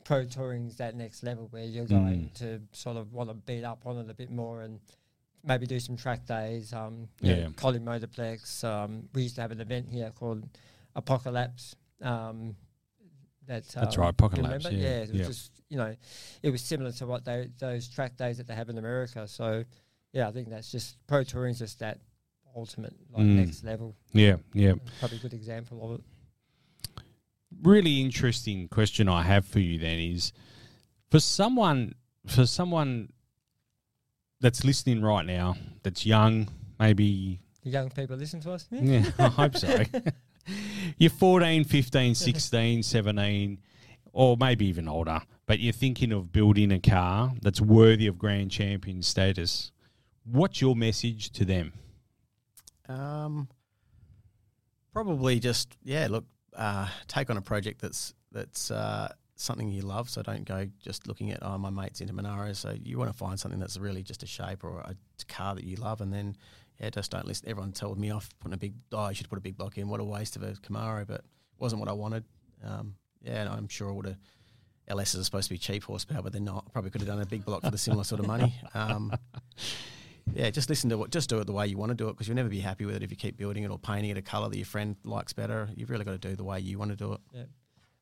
[0.03, 2.33] pro touring's that next level where you're going Mm.
[2.35, 4.79] to sort of want to beat up on it a bit more and
[5.43, 6.73] maybe do some track days.
[6.73, 7.49] Um, you know, Yeah.
[7.55, 8.63] Collie Motorplex.
[8.63, 10.43] Um, we used to have an event here called
[10.95, 11.75] Apocalypse.
[12.01, 12.55] Um,
[13.47, 14.71] that, That's um, right, you Apocalypse, remember?
[14.85, 15.25] yeah, it was yeah.
[15.27, 15.95] just you know,
[16.43, 19.27] it was similar to what they those track days that they have in America.
[19.27, 19.63] So
[20.13, 21.99] yeah, I think that's just pro touring's just that
[22.55, 23.35] ultimate like Mm.
[23.45, 23.95] next level.
[24.13, 24.73] Yeah, yeah.
[24.99, 27.01] Probably a good example of it.
[27.63, 30.33] Really interesting question I have for you then is
[31.09, 33.13] for someone for someone
[34.41, 36.47] that's listening right now, that's young,
[36.79, 38.67] maybe The young people listen to us.
[38.69, 39.83] Yeah, I hope so.
[40.97, 43.57] you're 14, 15, 16, 17,
[44.13, 48.51] or maybe even older, but you're thinking of building a car that's worthy of grand
[48.51, 49.71] champion status.
[50.31, 51.73] What's your message to them?
[52.89, 53.47] Um,
[54.93, 56.07] probably just yeah.
[56.09, 60.09] Look, uh, take on a project that's that's uh, something you love.
[60.09, 62.53] So don't go just looking at oh my mates into Monaro.
[62.53, 64.95] So you want to find something that's really just a shape or a
[65.27, 66.35] car that you love, and then
[66.79, 67.49] yeah, just don't listen.
[67.49, 69.87] Everyone told me off putting a big oh you should put a big block in.
[69.87, 71.25] What a waste of a Camaro, but it
[71.59, 72.25] wasn't what I wanted.
[72.63, 74.17] Um, yeah, and I'm sure I would have.
[74.89, 76.71] LSs are supposed to be cheap horsepower, but they're not.
[76.71, 78.53] Probably could have done a big block for the similar sort of money.
[78.73, 79.11] Um,
[80.33, 82.13] yeah, just listen to what, just do it the way you want to do it
[82.13, 84.17] because you'll never be happy with it if you keep building it or painting it
[84.17, 85.69] a color that your friend likes better.
[85.75, 87.19] You've really got to do the way you want to do it.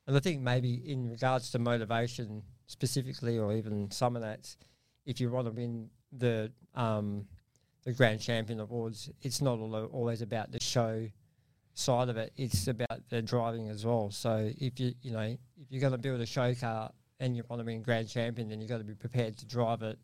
[0.08, 4.56] And I think maybe in regards to Motorvation specifically, or even some of that,
[5.06, 7.26] if you want to win the um,
[7.84, 11.08] the Grand Champion Awards, it's not al- always about the show
[11.74, 12.34] side of it.
[12.36, 14.12] It's about the driving as well.
[14.12, 17.44] So if you you know if you're going to build a show car and you
[17.50, 19.98] want to win Grand Champion, then you've got to be prepared to drive it.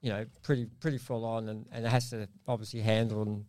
[0.00, 3.44] You know, pretty pretty full on, and, and it has to obviously handle and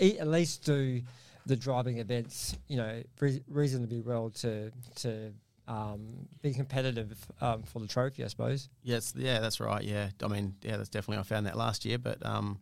[0.00, 1.02] at least do
[1.46, 5.32] the driving events, you know, re- reasonably well to to
[5.68, 8.68] um, be competitive um, for the trophy, I suppose.
[8.82, 9.82] Yes, yeah, that's right.
[9.82, 12.60] Yeah, I mean, yeah, that's definitely I found that last year, but um,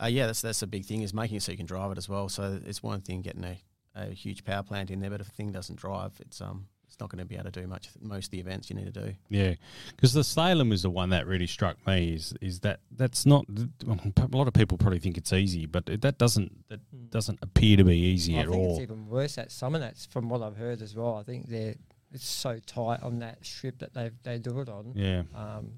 [0.00, 1.98] uh, yeah, that's that's a big thing is making it so you can drive it
[1.98, 2.28] as well.
[2.28, 3.58] So it's one thing getting a,
[3.94, 7.00] a huge power plant in there, but if a thing doesn't drive, it's um it's
[7.02, 7.90] not going to be able to do much.
[8.00, 9.14] Most of the events you need to do.
[9.28, 9.54] Yeah,
[9.90, 12.14] because the slalom is the one that really struck me.
[12.14, 13.44] Is is that that's not
[13.86, 16.80] a lot of people probably think it's easy, but it- that doesn't that
[17.10, 18.72] doesn't appear to be easy I at think all.
[18.72, 21.16] it's even worse at some of that's from what I've heard as well.
[21.16, 21.74] I think they're
[22.12, 24.92] it's so tight on that strip that they they do it on.
[24.94, 25.72] Yeah, Um,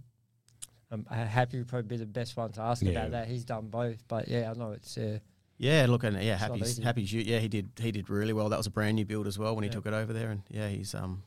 [0.93, 2.93] I'm happy would probably be the best one to ask Yeah.
[2.93, 3.27] about that.
[3.29, 5.19] He's done both, but yeah, I know it's uh,
[5.59, 7.03] Yeah, look, and yeah, happy, happy.
[7.03, 7.71] Yeah, he did.
[7.81, 8.49] He did really well.
[8.49, 9.73] That was a brand new build as well when he Yeah.
[9.75, 11.23] took it over there, and yeah, he's um,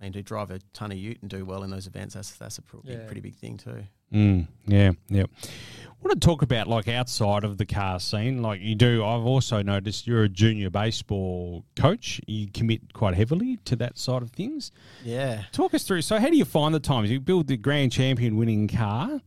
[0.00, 2.32] I mean, to drive a ton of Ute and do well in those events, that's
[2.36, 3.06] that's a pr- big, Yeah.
[3.06, 3.84] pretty big thing too.
[4.12, 5.24] Mm, yeah, yeah.
[5.24, 9.04] I want to talk about like outside of the car scene, like you do.
[9.04, 12.20] I've also noticed you're a junior baseball coach.
[12.26, 14.70] You commit quite heavily to that side of things.
[15.04, 16.02] Yeah, Talk us through.
[16.02, 17.10] So, how do you find the times?
[17.10, 19.20] You build the grand champion winning car.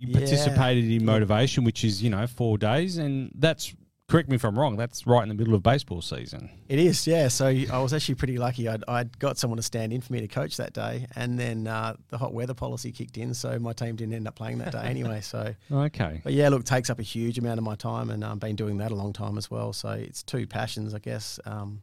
[0.00, 0.18] You Yeah.
[0.20, 3.74] participated in Motorvation, which is you know four days, and that's
[4.08, 4.76] correct me if I'm wrong.
[4.76, 6.50] That's right in the middle of baseball season.
[6.68, 7.28] It is, yeah.
[7.28, 8.66] So I was actually pretty lucky.
[8.66, 11.66] I'd, I'd got someone to stand in for me to coach that day, and then
[11.68, 14.72] uh, the hot weather policy kicked in, so my team didn't end up playing that
[14.72, 15.20] day anyway.
[15.20, 16.22] So, Okay.
[16.24, 18.78] but yeah, look, takes up a huge amount of my time, and I've been doing
[18.78, 19.72] that a long time as well.
[19.72, 21.38] So it's two passions, I guess.
[21.44, 21.82] Um,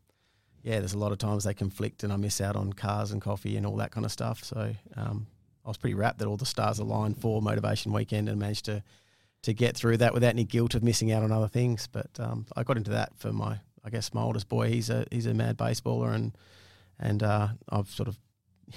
[0.63, 3.21] yeah, there's a lot of times they conflict, and I miss out on cars and
[3.21, 4.43] coffee and all that kind of stuff.
[4.43, 5.27] So um,
[5.67, 8.83] I was pretty wrapped that all the stars aligned for Motorvation weekend and managed to
[9.43, 11.87] to get through that without any guilt of missing out on other things.
[11.87, 14.69] But um, I got into that for my, I guess, my oldest boy.
[14.69, 16.31] He's a he's a mad baseballer, and
[16.97, 18.17] and uh, I've sort of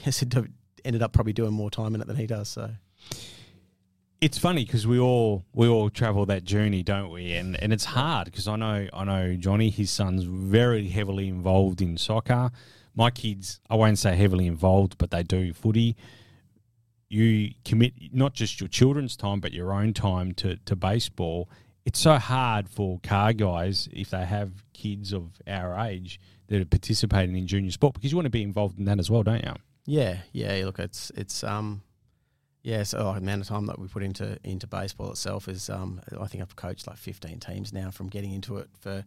[0.85, 2.49] ended up probably doing more time in it than he does.
[2.49, 2.71] So
[4.21, 7.35] It's funny because we all we all travel that journey, don't we?
[7.35, 11.81] And and it's hard because I know I know Johnny, his son's very heavily involved
[11.81, 12.51] in soccer.
[12.97, 15.97] My kids, I won't say heavily involved, but they do footy.
[17.11, 21.51] You commit not just your children's time, but your own time to, to baseball.
[21.85, 26.65] It's so hard for car guys if they have kids of our age that are
[26.65, 29.45] participating in junior sport because you want to be involved in that as well, don't
[29.45, 29.53] you?
[29.87, 30.65] yeah, yeah.
[30.65, 31.83] Look, it's it's um.
[32.63, 35.71] Yeah, so oh, the amount of time that we put into into baseball itself is
[35.71, 39.05] um I think I've coached like fifteen teams now from getting into it for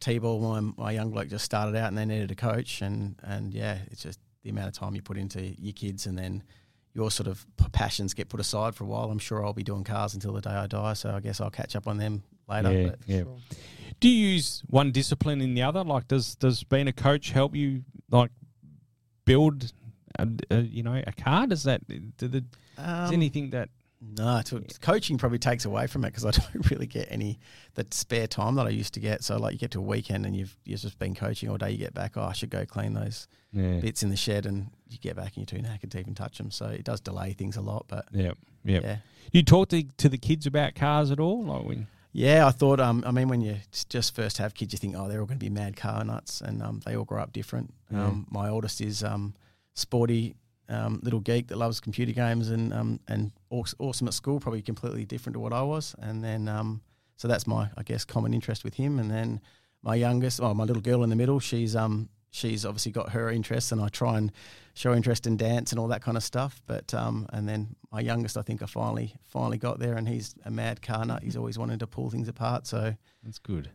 [0.00, 0.38] T-ball.
[0.40, 3.78] My my young bloke just started out and they needed a coach and and yeah,
[3.90, 6.44] it's just the amount of time you put into your kids and then
[6.94, 9.10] your sort of passions get put aside for a while.
[9.10, 11.50] I'm sure I'll be doing cars until the day I die, so I guess I'll
[11.50, 12.72] catch up on them later.
[12.72, 13.22] Yeah, but yeah.
[13.22, 13.36] Sure.
[14.00, 15.84] Do you use one discipline in the other?
[15.84, 18.30] Like, does does being a coach help you like
[19.24, 19.72] build,
[20.18, 21.46] a, a, you know, a car?
[21.46, 22.44] Does that do the, is
[22.78, 23.68] um, anything that
[24.04, 24.42] No,
[24.80, 27.38] coaching probably takes away from it because I don't really get any
[27.74, 29.22] the spare time that I used to get.
[29.22, 31.70] So like you get to a weekend and you've you've just been coaching all day,
[31.70, 33.78] you get back, oh, I should go clean those Yeah.
[33.80, 36.38] bits in the shed, and you get back and you're too knackered to even touch
[36.38, 36.50] them.
[36.50, 38.32] So it does delay things a lot, but Yeah.
[38.64, 38.80] Yeah.
[38.82, 38.96] yeah.
[39.30, 41.44] You talk to, to the kids about cars at all?
[41.44, 42.80] Like when Yeah, I thought.
[42.80, 43.56] Um, I mean, when you
[43.88, 46.40] just first have kids, you think, oh, they're all going to be mad car nuts,
[46.40, 47.72] and um, they all grow up different.
[47.90, 48.08] Yeah.
[48.08, 49.34] Um, my oldest is um,
[49.74, 50.34] sporty
[50.68, 55.04] um, little geek that loves computer games and um, and awesome at school, probably completely
[55.04, 55.94] different to what I was.
[55.98, 56.82] And then um,
[57.22, 58.98] so that's my, I guess, common interest with him.
[58.98, 59.40] And then
[59.82, 63.30] my youngest, oh, my little girl in the middle, she's um, she's obviously got her
[63.30, 64.32] interests, and I try and
[64.74, 66.60] show interest in dance and all that kind of stuff.
[66.66, 70.34] But um, and then my youngest, I think I finally finally got there, and he's
[70.44, 71.22] a mad car nut.
[71.22, 72.66] He's always wanted to pull things apart.
[72.66, 73.70] So that's good.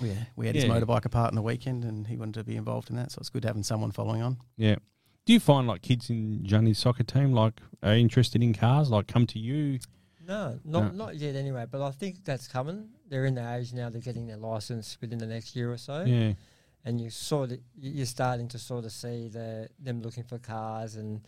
[0.00, 2.88] yeah, we had his motorbike apart on the weekend, and he wanted to be involved
[2.88, 3.12] in that.
[3.12, 4.38] So it's good having someone following on.
[4.56, 4.76] Yeah.
[5.24, 8.90] Do you find like kids in Johnny's soccer team like are interested in cars?
[8.90, 9.78] Like come to you?
[10.26, 11.04] No, not No.
[11.06, 11.66] not yet anyway.
[11.70, 12.88] But I think that's coming.
[13.08, 16.04] They're in the age now; they're getting their license within the next year or so.
[16.04, 16.32] Yeah.
[16.84, 20.96] and you sort of you're starting to sort of see the them looking for cars
[20.96, 21.20] and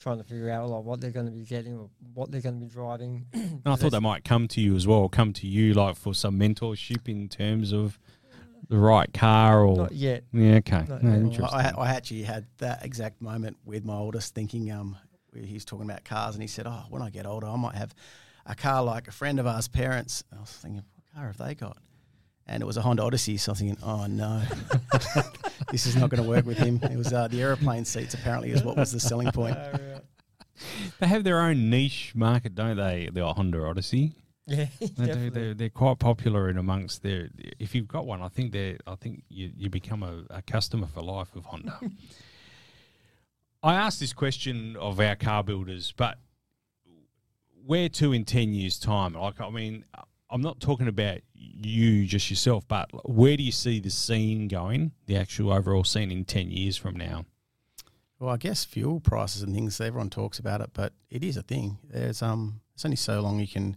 [0.00, 2.58] trying to figure out like what they're going to be getting or what they're going
[2.58, 3.26] to be driving.
[3.32, 6.14] And I thought they might come to you as well, come to you like for
[6.14, 7.98] some mentorship in terms of
[8.72, 10.24] the right car or Not yet.
[10.32, 11.18] yeah, okay, Not no, yet.
[11.20, 11.60] interesting.
[11.60, 14.96] I, I actually had that exact moment with my oldest, thinking um,
[15.30, 17.74] where he's talking about cars, and he said, "Oh, when I get older, I might
[17.74, 17.94] have
[18.46, 21.54] a car like a friend of ours' parents." I was thinking, "What car have they
[21.54, 21.76] got?"
[22.46, 23.36] And it was a Honda Odyssey.
[23.36, 24.40] So I was thinking, "Oh no,
[25.70, 28.14] this is not going to work with him." It was uh, the aeroplane seats.
[28.14, 29.58] Apparently, is what was the selling point.
[31.00, 33.10] they have their own niche market, don't they?
[33.12, 34.14] The Honda Odyssey.
[34.46, 37.28] Yeah, they, they, they're quite popular in amongst their.
[37.58, 38.78] If you've got one, I think they.
[38.86, 41.78] I think you, you become a, a customer for life of Honda.
[43.62, 46.18] I asked this question of our car builders, but
[47.64, 49.14] where to in ten years' time?
[49.14, 49.84] Like, I mean,
[50.28, 54.92] I'm not talking about you just yourself, but where do you see the scene going?
[55.06, 57.26] The actual overall scene in ten years from now.
[58.18, 59.80] Well, I guess fuel prices and things.
[59.80, 61.78] Everyone talks about it, but it is a thing.
[61.84, 63.76] There's um, it's only so long you can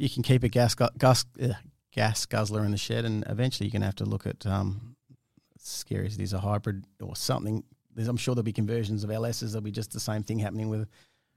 [0.00, 1.48] you can keep a gas gas uh,
[1.92, 4.96] gas guzzler in the shed, and eventually you're going to have to look at um,
[5.58, 7.62] scary as it is, a hybrid or something.
[7.94, 9.52] There's, I'm sure there'll be conversions of LSs.
[9.52, 10.88] There'll be just the same thing happening with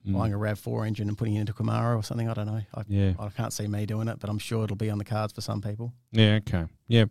[0.06, 0.18] Mm.
[0.18, 2.28] buying a Rav Four engine and putting it into Camaro or something.
[2.28, 2.60] I don't know.
[2.74, 3.14] I, Yeah.
[3.18, 5.40] I can't see me doing it, but I'm sure it'll be on the cards for
[5.40, 5.94] some people.
[6.12, 6.66] Yeah, okay.
[6.90, 7.06] Yeah.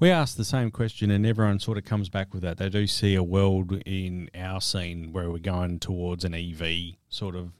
[0.00, 2.56] We asked the same question and everyone sort of comes back with that.
[2.56, 7.36] They do see a world in our scene where we're going towards an EV sort
[7.36, 7.52] of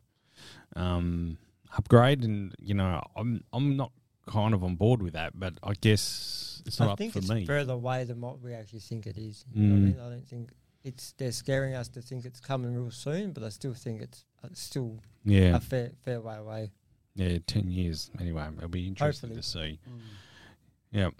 [0.76, 1.36] um,
[1.76, 3.92] upgrade and you know, I'm I'm not
[4.26, 7.18] kind of on board with that, but I guess it's not I up think for
[7.18, 7.44] it's me.
[7.44, 9.44] further away than what we actually think it is.
[9.52, 9.84] You know what I Mm.
[9.84, 10.00] mean?
[10.00, 10.50] I don't think
[10.82, 14.24] it's they're scaring us to think it's coming real soon, but I still think it's,
[14.42, 15.56] uh, it's still Yeah.
[15.56, 16.72] a fair fair way away.
[17.16, 18.10] Yeah, 10 years.
[18.18, 19.42] Anyway, it'll be interesting Hopefully.
[19.42, 19.80] to see.
[20.90, 21.10] Yeah.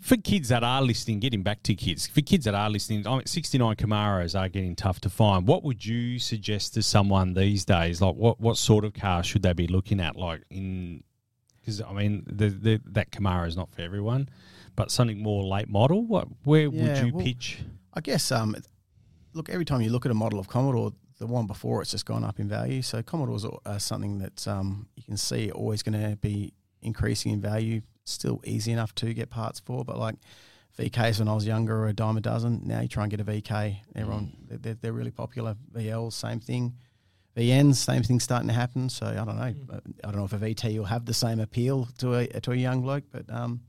[0.00, 3.10] For kids that are listening, getting back to kids, for kids that are listening, I
[3.10, 5.46] mean, 69 Camaros are getting tough to find.
[5.46, 8.00] What would you suggest to someone these days?
[8.00, 10.16] Like, what, what sort of car should they be looking at?
[10.16, 11.04] Like, in,
[11.58, 14.30] because, I mean, the, the, that Camaro is not for everyone,
[14.74, 16.06] but something more late model.
[16.06, 17.60] What, where would you well- pitch?
[17.92, 18.56] I guess um,
[19.34, 22.06] look every time you look at a model of Commodore, the one before it's just
[22.06, 22.82] gone up in value.
[22.82, 27.40] So Commodore's are something that um, you can see always going to be increasing in
[27.40, 27.82] value.
[28.10, 30.16] Still easy enough to get parts for, but like
[30.78, 32.62] VKs when I was younger are a dime a dozen.
[32.64, 35.56] Now you try and get a VK, everyone they're, they're really popular.
[35.74, 36.74] VLs, same thing.
[37.36, 38.88] VNs, same thing starting to happen.
[38.88, 39.54] So I don't know.
[39.54, 39.80] Mm.
[40.04, 42.56] I don't know if a VT will have the same appeal to a to a
[42.56, 43.60] young bloke, but um,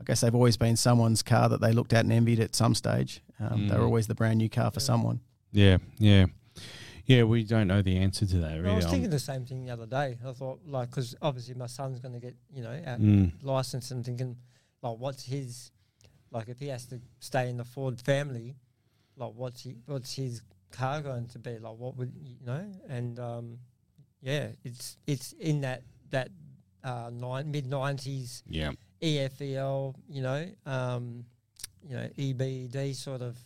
[0.00, 2.74] I guess they've always been someone's car that they looked at and envied at some
[2.74, 3.22] stage.
[3.38, 3.86] Um, They were Mm.
[3.86, 4.84] always the brand new car for Yeah.
[4.86, 5.20] someone.
[5.52, 6.26] Yeah, yeah.
[7.06, 8.74] Yeah, we don't know the answer to that, I really.
[8.76, 10.18] was I'm- thinking the same thing the other day.
[10.26, 13.32] I thought like because obviously my son's going to get you know out Mm.
[13.42, 14.36] license and thinking
[14.82, 15.70] like what's his
[16.32, 18.56] like if he has to stay in the Ford family,
[19.16, 20.42] like what's he what's his
[20.72, 23.58] car going to be like what would you know and um
[24.20, 26.28] yeah it's it's in that that
[26.84, 28.72] uh nine mid nineties Yeah.
[29.00, 31.24] EFEL you know um
[31.88, 33.38] you know EBD sort of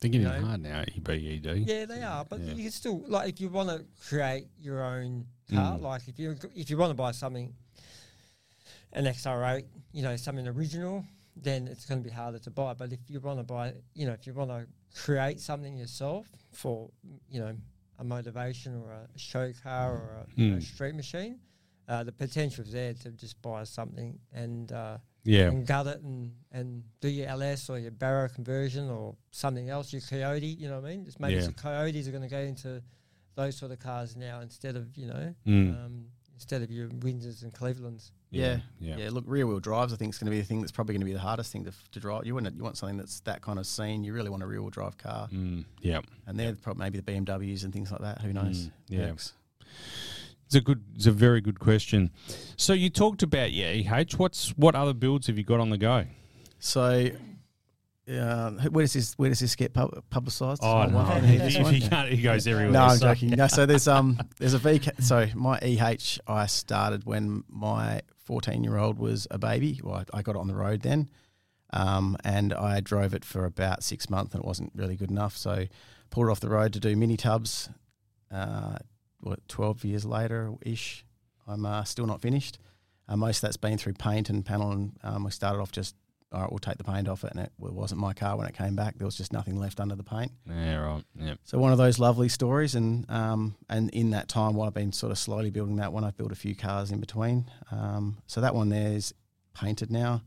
[0.00, 0.40] They're getting No.
[0.46, 1.66] hard now, E EBED.
[1.66, 2.54] yeah they are but Yeah.
[2.54, 5.82] you can still like if you want to create your own car Mm.
[5.82, 7.54] like if you if you want to buy something
[8.92, 11.04] an XR8 you know something original
[11.36, 14.06] then it's going to be harder to buy but if you want to buy you
[14.06, 14.66] know if you want to
[15.04, 16.90] create something yourself for
[17.30, 17.56] you know
[18.00, 20.62] a Motorvation or a show car or a you know, Mm.
[20.62, 21.40] street machine
[21.88, 25.48] uh, the potential is there to just buy something and uh, Yeah.
[25.48, 29.92] and gut it and, and do your LS or your Barra conversion or something else,
[29.92, 31.04] your Coyote, you know what I mean?
[31.04, 31.42] Just maybe Yeah.
[31.42, 32.82] some Coyotes are going to go into
[33.36, 35.84] those sort of cars now instead of you know Mm.
[35.84, 38.12] um, instead of your Windsors and Clevelands.
[38.30, 38.96] Yeah, yeah.
[38.98, 39.92] Yeah, look, rear wheel drives.
[39.92, 41.50] I think is going to be the thing that's probably going to be the hardest
[41.50, 42.26] thing to, to drive.
[42.26, 44.04] You want you want something that's that kind of scene.
[44.04, 46.00] You really want a rear wheel drive car, Mm, yeah.
[46.26, 48.20] and they're probably maybe the BMWs and things like that.
[48.20, 48.66] Who knows?
[48.66, 48.98] Mm, yeah.
[49.08, 49.32] Mercs.
[50.48, 50.82] It's a good.
[50.94, 52.10] It's a very good question.
[52.56, 54.16] So you talked about yeah, EH.
[54.16, 56.06] What's what other builds have you got on the go?
[56.58, 57.10] So,
[58.10, 60.62] uh, where does this where does this get pub- publicised?
[60.64, 62.16] Oh no, he, he.
[62.16, 62.72] He goes everywhere.
[62.72, 63.28] No, I'm so- joking.
[63.28, 65.02] No, so there's um there's a VK.
[65.02, 69.82] So my EH I started when my 14 year old was a baby.
[69.84, 71.10] Well, I, I got it on the road then,
[71.74, 75.36] um, and I drove it for about six months, and it wasn't really good enough.
[75.36, 75.66] So
[76.08, 77.68] pulled it off the road to do mini tubs.
[78.30, 78.78] Uh,
[79.20, 81.04] what 12 years later ish,
[81.46, 82.58] I'm uh, still not finished.
[83.08, 85.94] Uh, most of that's been through paint and panel, and um, we started off just.
[86.30, 88.54] All right, we'll take the paint off it, and it wasn't my car when it
[88.54, 88.98] came back.
[88.98, 90.30] There was just nothing left under the paint.
[90.46, 91.04] Yeah, right.
[91.18, 91.34] Yeah.
[91.44, 94.92] So one of those lovely stories, and um, and in that time, while I've been
[94.92, 97.46] sort of slowly building that one, I've built a few cars in between.
[97.70, 99.14] Um, so that one there is
[99.54, 100.20] painted now.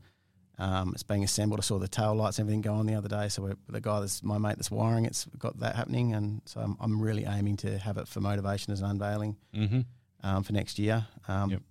[0.62, 1.58] Um, it's being assembled.
[1.60, 3.28] I saw the tail lights, and everything go on the other day.
[3.28, 6.60] So we're, the guy that's my mate that's wiring it's got that happening, and so
[6.60, 9.80] I'm, I'm really aiming to have it for Motorvation as an unveiling Mm-hmm.
[10.22, 11.06] um, for next year.
[11.28, 11.62] Um, Yep.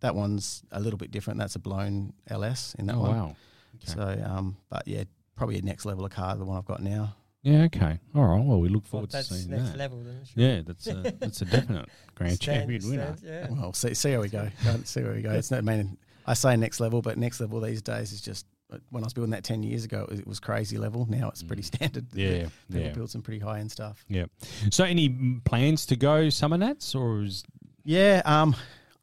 [0.00, 1.38] That one's a little bit different.
[1.38, 3.16] That's a blown LS in that Oh one.
[3.16, 3.36] wow.
[3.76, 3.92] Okay.
[3.94, 5.04] So, um, but yeah,
[5.34, 7.16] probably a next level of car, the one I've got now.
[7.42, 7.62] Yeah.
[7.64, 7.98] Okay.
[8.14, 8.44] All right.
[8.44, 9.78] Well, we look Well, forward to that's seeing next that.
[9.78, 10.20] level, then.
[10.24, 10.42] sure.
[10.44, 13.16] Yeah, that's a that's a definite grand Stand- champion winner.
[13.16, 13.58] stand- yeah.
[13.58, 14.50] Well, see, see how we go.
[14.64, 15.30] Go- see where we go.
[15.32, 15.58] It's not.
[15.58, 18.46] I mean, I say next level, but next level these days is just.
[18.90, 21.06] When I was building that ten years ago, it was, it was crazy level.
[21.08, 22.08] Now it's pretty standard.
[22.10, 22.16] Mm.
[22.18, 22.48] Yeah.
[22.68, 22.92] People Yeah.
[22.92, 24.04] build some pretty high end stuff.
[24.08, 24.24] Yeah.
[24.70, 27.44] So, any plans to go Summernats, or is
[27.84, 28.22] Yeah.
[28.24, 28.56] Um,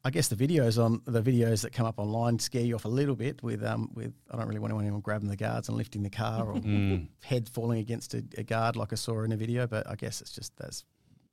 [0.04, 2.88] I guess the videos on the videos that come up online scare you off a
[2.88, 6.02] little bit with um with I don't really want anyone grabbing the guards and lifting
[6.02, 7.06] the car or Mm.
[7.22, 9.66] head falling against a, a guard like I saw in a video.
[9.68, 10.84] But I guess it's just that's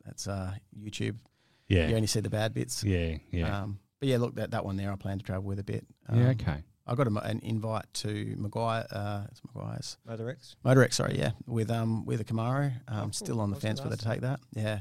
[0.05, 1.17] that's uh, YouTube.
[1.67, 2.83] yeah, You only see the bad bits.
[2.83, 5.59] yeah, yeah, Um, but yeah, look that that one there I plan to travel with
[5.59, 5.85] a bit.
[6.07, 6.29] Um, yeah.
[6.29, 6.63] Okay.
[6.87, 8.85] I got a, an invite to Meguiar.
[8.91, 10.55] Uh, it's Meguiar's Motor X.
[10.65, 10.93] MotorEx.
[10.93, 12.71] Sorry, yeah, with um with a Camaro.
[12.87, 13.11] Um, cool.
[13.13, 14.39] still on the That's fence whether to take that.
[14.55, 14.79] Yeah.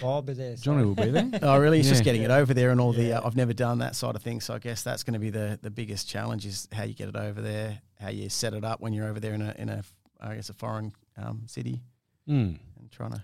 [0.00, 0.56] Well, I'll be there.
[0.56, 1.28] so- Johnny will be there.
[1.42, 1.80] Oh, really?
[1.80, 2.04] It's just Yeah.
[2.04, 3.12] getting it over there and all the.
[3.14, 5.30] Uh, I've never done that side of things, so I guess that's going to be
[5.30, 8.64] the the biggest challenge is how you get it over there, how you set it
[8.64, 9.82] up when you're over there in a in a
[10.20, 11.82] I guess a foreign um, city
[12.28, 12.56] Mm.
[12.78, 13.22] and trying to.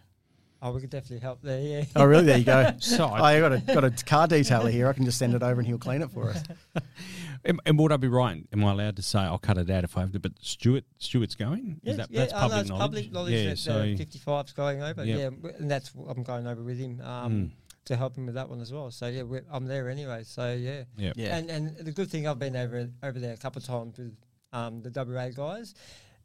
[0.60, 1.60] Oh, we could definitely help there.
[1.60, 1.84] Yeah.
[1.94, 2.24] Oh, really?
[2.24, 2.72] There you go.
[2.80, 4.88] So, Oh, I got a got a car detailer here.
[4.88, 6.42] I can just send it over and he'll clean it for us.
[7.44, 8.44] and, and would I be right?
[8.52, 10.18] Am I allowed to say I'll cut it out if I have to?
[10.20, 11.80] But Stuart, Stuart's going.
[11.82, 12.80] Yeah, Is that yeah, that's oh, no, public it's knowledge?
[12.82, 13.50] public knowledge Yeah.
[13.50, 13.72] that So.
[13.72, 15.04] uh, 55's going over.
[15.04, 15.32] Yep.
[15.44, 17.50] Yeah, and that's I'm going over with him um, mm,
[17.84, 18.90] to help him with that one as well.
[18.90, 20.22] So yeah, we're, I'm there anyway.
[20.24, 20.84] So yeah.
[20.96, 21.12] yeah.
[21.14, 21.36] Yeah.
[21.36, 24.16] and and the good thing I've been over over there a couple of times with
[24.52, 25.74] um, the WA guys,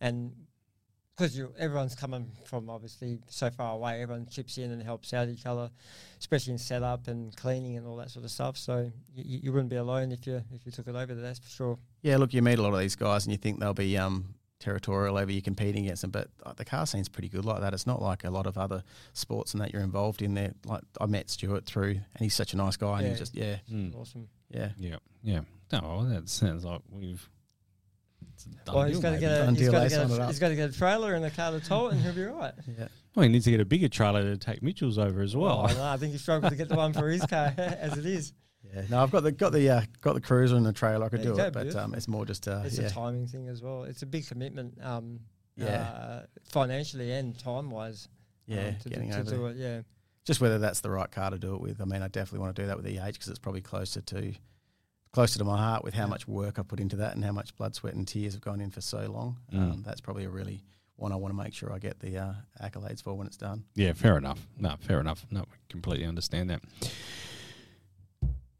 [0.01, 0.31] and
[1.15, 5.45] because everyone's coming from obviously so far away, everyone chips in and helps out each
[5.45, 5.69] other,
[6.19, 8.57] especially in setup and cleaning and all that sort of stuff.
[8.57, 11.23] So you, you wouldn't be alone if you if you took it over there.
[11.23, 11.79] That's for sure.
[12.01, 14.33] Yeah, look, you meet a lot of these guys and you think they'll be um,
[14.59, 17.73] territorial over you competing against them, but uh, the car scene's pretty good like that.
[17.73, 20.53] It's not like a lot of other sports and that you're involved in there.
[20.65, 23.13] Like I met Stuart through, and he's such a nice guy, and Yeah.
[23.13, 24.29] he just yeah, Mm, Awesome.
[24.49, 24.69] yeah.
[24.79, 24.95] yeah.
[25.21, 25.41] Yeah.
[25.73, 27.29] Oh, that sounds like we've.
[28.33, 29.99] It's a done Well, he's deal, got to get a Done he's got to get
[30.11, 32.13] a, he's got to get a trailer and a car to tow it, and he'll
[32.13, 32.53] be right.
[32.77, 32.87] Yeah.
[33.15, 35.67] Well, he needs to get a bigger trailer to take Mitchell's over as well.
[35.69, 38.05] Oh, no, I think he struggled to get the one for his car as it
[38.05, 38.33] is.
[38.73, 41.05] Yeah, no, I've got the got the uh, got the cruiser and the trailer.
[41.05, 42.89] I could There you do it, but um, it's more just uh, It's yeah, a
[42.89, 43.83] timing thing as well.
[43.83, 45.19] It's a big commitment, um,
[45.57, 45.81] Yeah.
[45.81, 48.07] uh, financially and time wise.
[48.47, 49.57] yeah, um, to, getting do, to over do it.
[49.57, 49.81] Yeah,
[50.25, 51.81] Just whether that's the right car to do it with.
[51.81, 54.01] I mean, I definitely want to do that with the EH because it's probably closer
[54.01, 54.33] to
[55.13, 56.09] closer to my heart with how Yeah.
[56.09, 58.59] much work I put into that and how much blood, sweat, and tears have gone
[58.59, 59.37] in for so long.
[59.53, 59.71] Mm.
[59.73, 60.63] Um, that's probably a really
[60.95, 63.63] one I want to make sure I get the uh, accolades for when it's done.
[63.75, 64.45] Yeah, fair enough.
[64.59, 65.25] No, fair enough.
[65.31, 66.61] No, we completely understand that.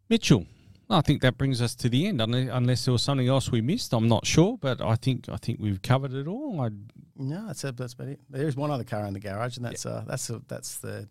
[0.10, 0.46] Mitchell,
[0.90, 2.22] I think that brings us to the end.
[2.22, 5.60] Unless, there was something else we missed, I'm not sure, but I think I think
[5.60, 6.62] we've covered it all.
[6.62, 6.70] I,
[7.16, 7.78] No, that's it.
[7.78, 8.20] That's about it.
[8.30, 11.08] There's one other car in the garage, and that's uh, that's a, that's the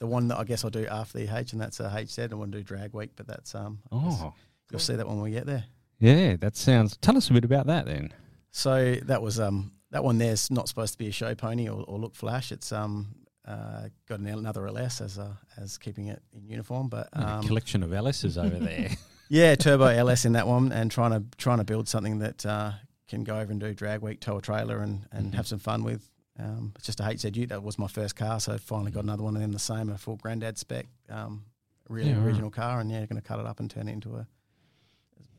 [0.00, 2.30] the one that I guess I'll do after the H, and that's a HZ.
[2.30, 4.34] I want to do drag week, but that's um, that's- oh,
[4.70, 5.64] you'll see that when we get there.
[5.98, 6.96] yeah, that sounds.
[6.98, 8.12] Tell us a bit about that then.
[8.50, 11.84] So that was um that one there's not supposed to be a show pony or,
[11.86, 12.52] or look flash.
[12.52, 13.14] It's um
[13.46, 17.46] uh, got an, another LS as uh, as keeping it in uniform, but a um,
[17.46, 18.90] collection of LSs over there.
[19.28, 22.72] yeah, turbo LS in that one, and trying to trying to build something that uh,
[23.06, 25.34] can go over and do drag week, tow a trailer, and and Mhm.
[25.36, 26.10] have some fun with.
[26.38, 27.48] Um, it's just a HZU.
[27.48, 29.88] That was my first car, so I finally got another one of them the same,
[29.90, 31.44] a full granddad spec, um,
[31.88, 32.26] really Yeah, right.
[32.26, 34.26] original car, and yeah, going to cut it up and turn it into a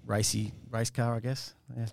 [0.07, 1.53] racy race car, I guess.
[1.77, 1.85] Yeah.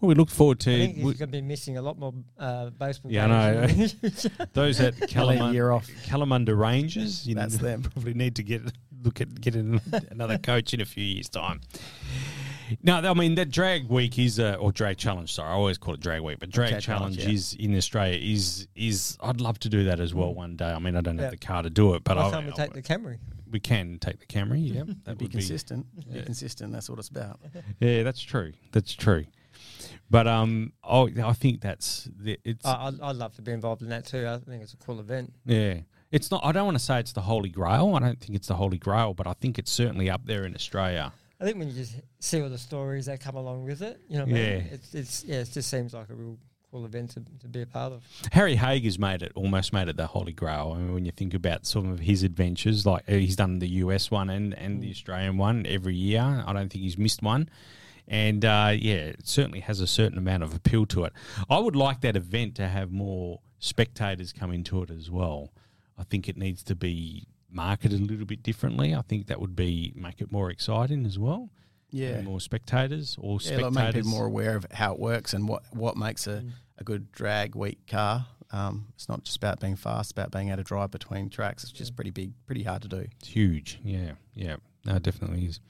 [0.00, 1.98] Well, we look forward I to think he's we- going to be missing a lot
[1.98, 3.94] more uh, baseball Yeah, I games.
[4.52, 5.88] those at I'll Kalamunda, year off.
[6.06, 7.26] Kalamunda Rangers.
[7.26, 7.82] You That's them.
[7.94, 8.62] Probably need to get
[9.02, 9.80] look at getting
[10.10, 11.60] another coach in a few years' time.
[12.82, 15.32] No, I mean that drag week is uh, or drag challenge.
[15.34, 17.34] Sorry, I always call it drag week, but drag Drag challenge, challenge, yeah.
[17.34, 19.16] is in Australia is is.
[19.20, 20.70] I'd love to do that as well one day.
[20.70, 21.22] I mean, I don't Yeah.
[21.24, 23.18] have the car to do it, but I, can't we take the Camry?
[23.50, 24.74] we can take the Camry.
[24.74, 25.86] Yeah, that be would consistent.
[26.08, 26.22] Be yeah.
[26.22, 26.72] consistent.
[26.72, 27.40] That's what it's about.
[27.80, 28.52] Yeah, that's true.
[28.72, 29.24] That's true.
[30.08, 33.82] But um, oh, I think that's the, it's I, I'd, I'd love to be involved
[33.82, 34.26] in that too.
[34.26, 35.32] I think it's a cool event.
[35.44, 35.78] yeah.
[36.12, 36.44] It's not.
[36.44, 37.94] I don't want to say it's the holy grail.
[37.94, 40.56] I don't think it's the holy grail, but I think it's certainly up there in
[40.56, 41.12] Australia.
[41.40, 44.18] I think when you just see all the stories that come along with it, you
[44.18, 44.56] know, what I Yeah.
[44.58, 44.68] mean?
[44.72, 46.38] it's it's yeah, it just seems like a real
[46.70, 48.04] cool event to, to be a part of.
[48.32, 50.72] Harry Hager's made it almost made it the holy grail.
[50.76, 53.68] I mean, when you think about some of his adventures, like uh, he's done the
[53.68, 56.20] US one and, and the Australian one every year.
[56.46, 57.48] I don't think he's missed one.
[58.06, 61.12] And uh, yeah, it certainly has a certain amount of appeal to it.
[61.48, 65.52] I would like that event to have more spectators come into it as well.
[65.98, 68.94] I think it needs to be marketed a little bit differently.
[68.94, 71.50] I think that would be make it more exciting as well.
[71.90, 72.20] Yeah.
[72.22, 73.62] More spectators or Yeah, spectators.
[73.74, 76.52] like make people more aware of how it works and what, what makes a, Mm.
[76.78, 78.26] a good drag week car.
[78.52, 81.62] Um, it's not just about being fast, it's about being able to drive between tracks.
[81.64, 83.06] It's just pretty big, pretty hard to do.
[83.20, 83.78] It's huge.
[83.84, 84.56] Yeah, yeah.
[84.84, 85.60] No, it definitely is.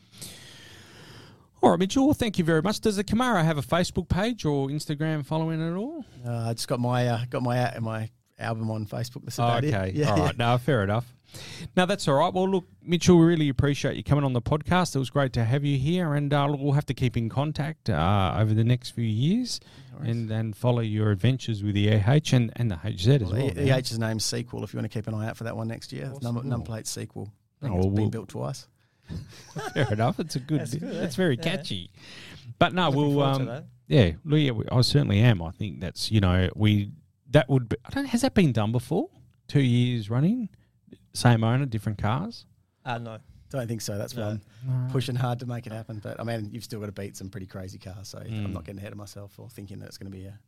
[1.63, 2.07] All right, Mitchell.
[2.07, 2.81] Well, thank you very much.
[2.81, 6.05] Does the Camaro have a Facebook page or Instagram following at all?
[6.27, 8.09] Uh, I just got my uh, got my at and my
[8.41, 9.25] album on Facebook.
[9.25, 9.89] That's Oh, about okay.
[9.91, 9.95] it.
[9.97, 10.37] Yeah, all right.
[10.39, 11.13] No, fair enough.
[11.77, 12.33] No, that's all right.
[12.35, 14.97] Well, look, Mitchell, we really appreciate you coming on the podcast.
[14.97, 17.89] It was great to have you here, and uh, we'll have to keep in contact
[17.89, 19.61] uh, over the next few years
[20.03, 23.31] No and, and follow your adventures with the AH and, and the HZ as Well,
[23.33, 23.49] well.
[23.49, 24.65] the, the H's name's sequel.
[24.65, 26.25] If you want to keep an eye out for that one next year, Awesome.
[26.25, 27.33] number number plate sequel.
[27.63, 28.67] I think Oh, it's well, been built twice.
[29.75, 30.19] fair enough.
[30.21, 30.61] It's a good.
[30.61, 31.17] That's good, it's eh?
[31.17, 31.43] very Yeah.
[31.43, 31.91] catchy.
[32.59, 33.13] But no, Looking we'll.
[33.13, 33.65] forward to Um, that.
[33.87, 35.43] Yeah, well, yeah, I certainly am.
[35.43, 36.91] I think that's you know we
[37.31, 37.77] that would be.
[37.85, 38.07] I don't.
[38.07, 39.09] Has that been done before?
[39.49, 40.49] Two years running,
[41.13, 42.47] same owner, different cars.
[42.85, 43.19] Uh, no.
[43.51, 43.99] Don't think so.
[43.99, 44.41] That's why No.
[44.85, 45.99] I'm pushing hard to make it happen.
[46.01, 48.07] But I mean, you've still got to beat some pretty crazy cars.
[48.09, 48.45] So Mm.
[48.45, 50.39] I'm not getting ahead of myself or thinking that it's going to be a.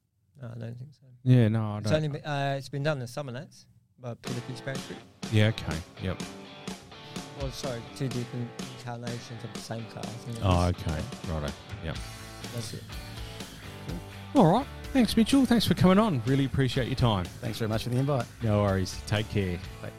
[0.40, 1.06] No, I don't think so.
[1.24, 1.96] Yeah, no, I It's don't.
[1.96, 3.64] only been, uh, it's been done in Summernats
[3.98, 4.98] by Peter Fitzpatrick.
[5.32, 6.20] yeah, okay, yep.
[7.40, 10.02] Well, sorry, two different incarnations of the same car.
[10.04, 11.52] I think Oh, okay, righto.
[11.84, 11.96] Yep.
[12.54, 12.82] That's it.
[14.34, 14.66] All right.
[14.92, 15.46] Thanks, Mitchell.
[15.46, 16.22] Thanks for coming on.
[16.26, 17.24] Really appreciate your time.
[17.40, 18.26] Thanks very much for the invite.
[18.42, 19.00] No worries.
[19.06, 19.58] Take care.
[19.80, 19.90] Bye.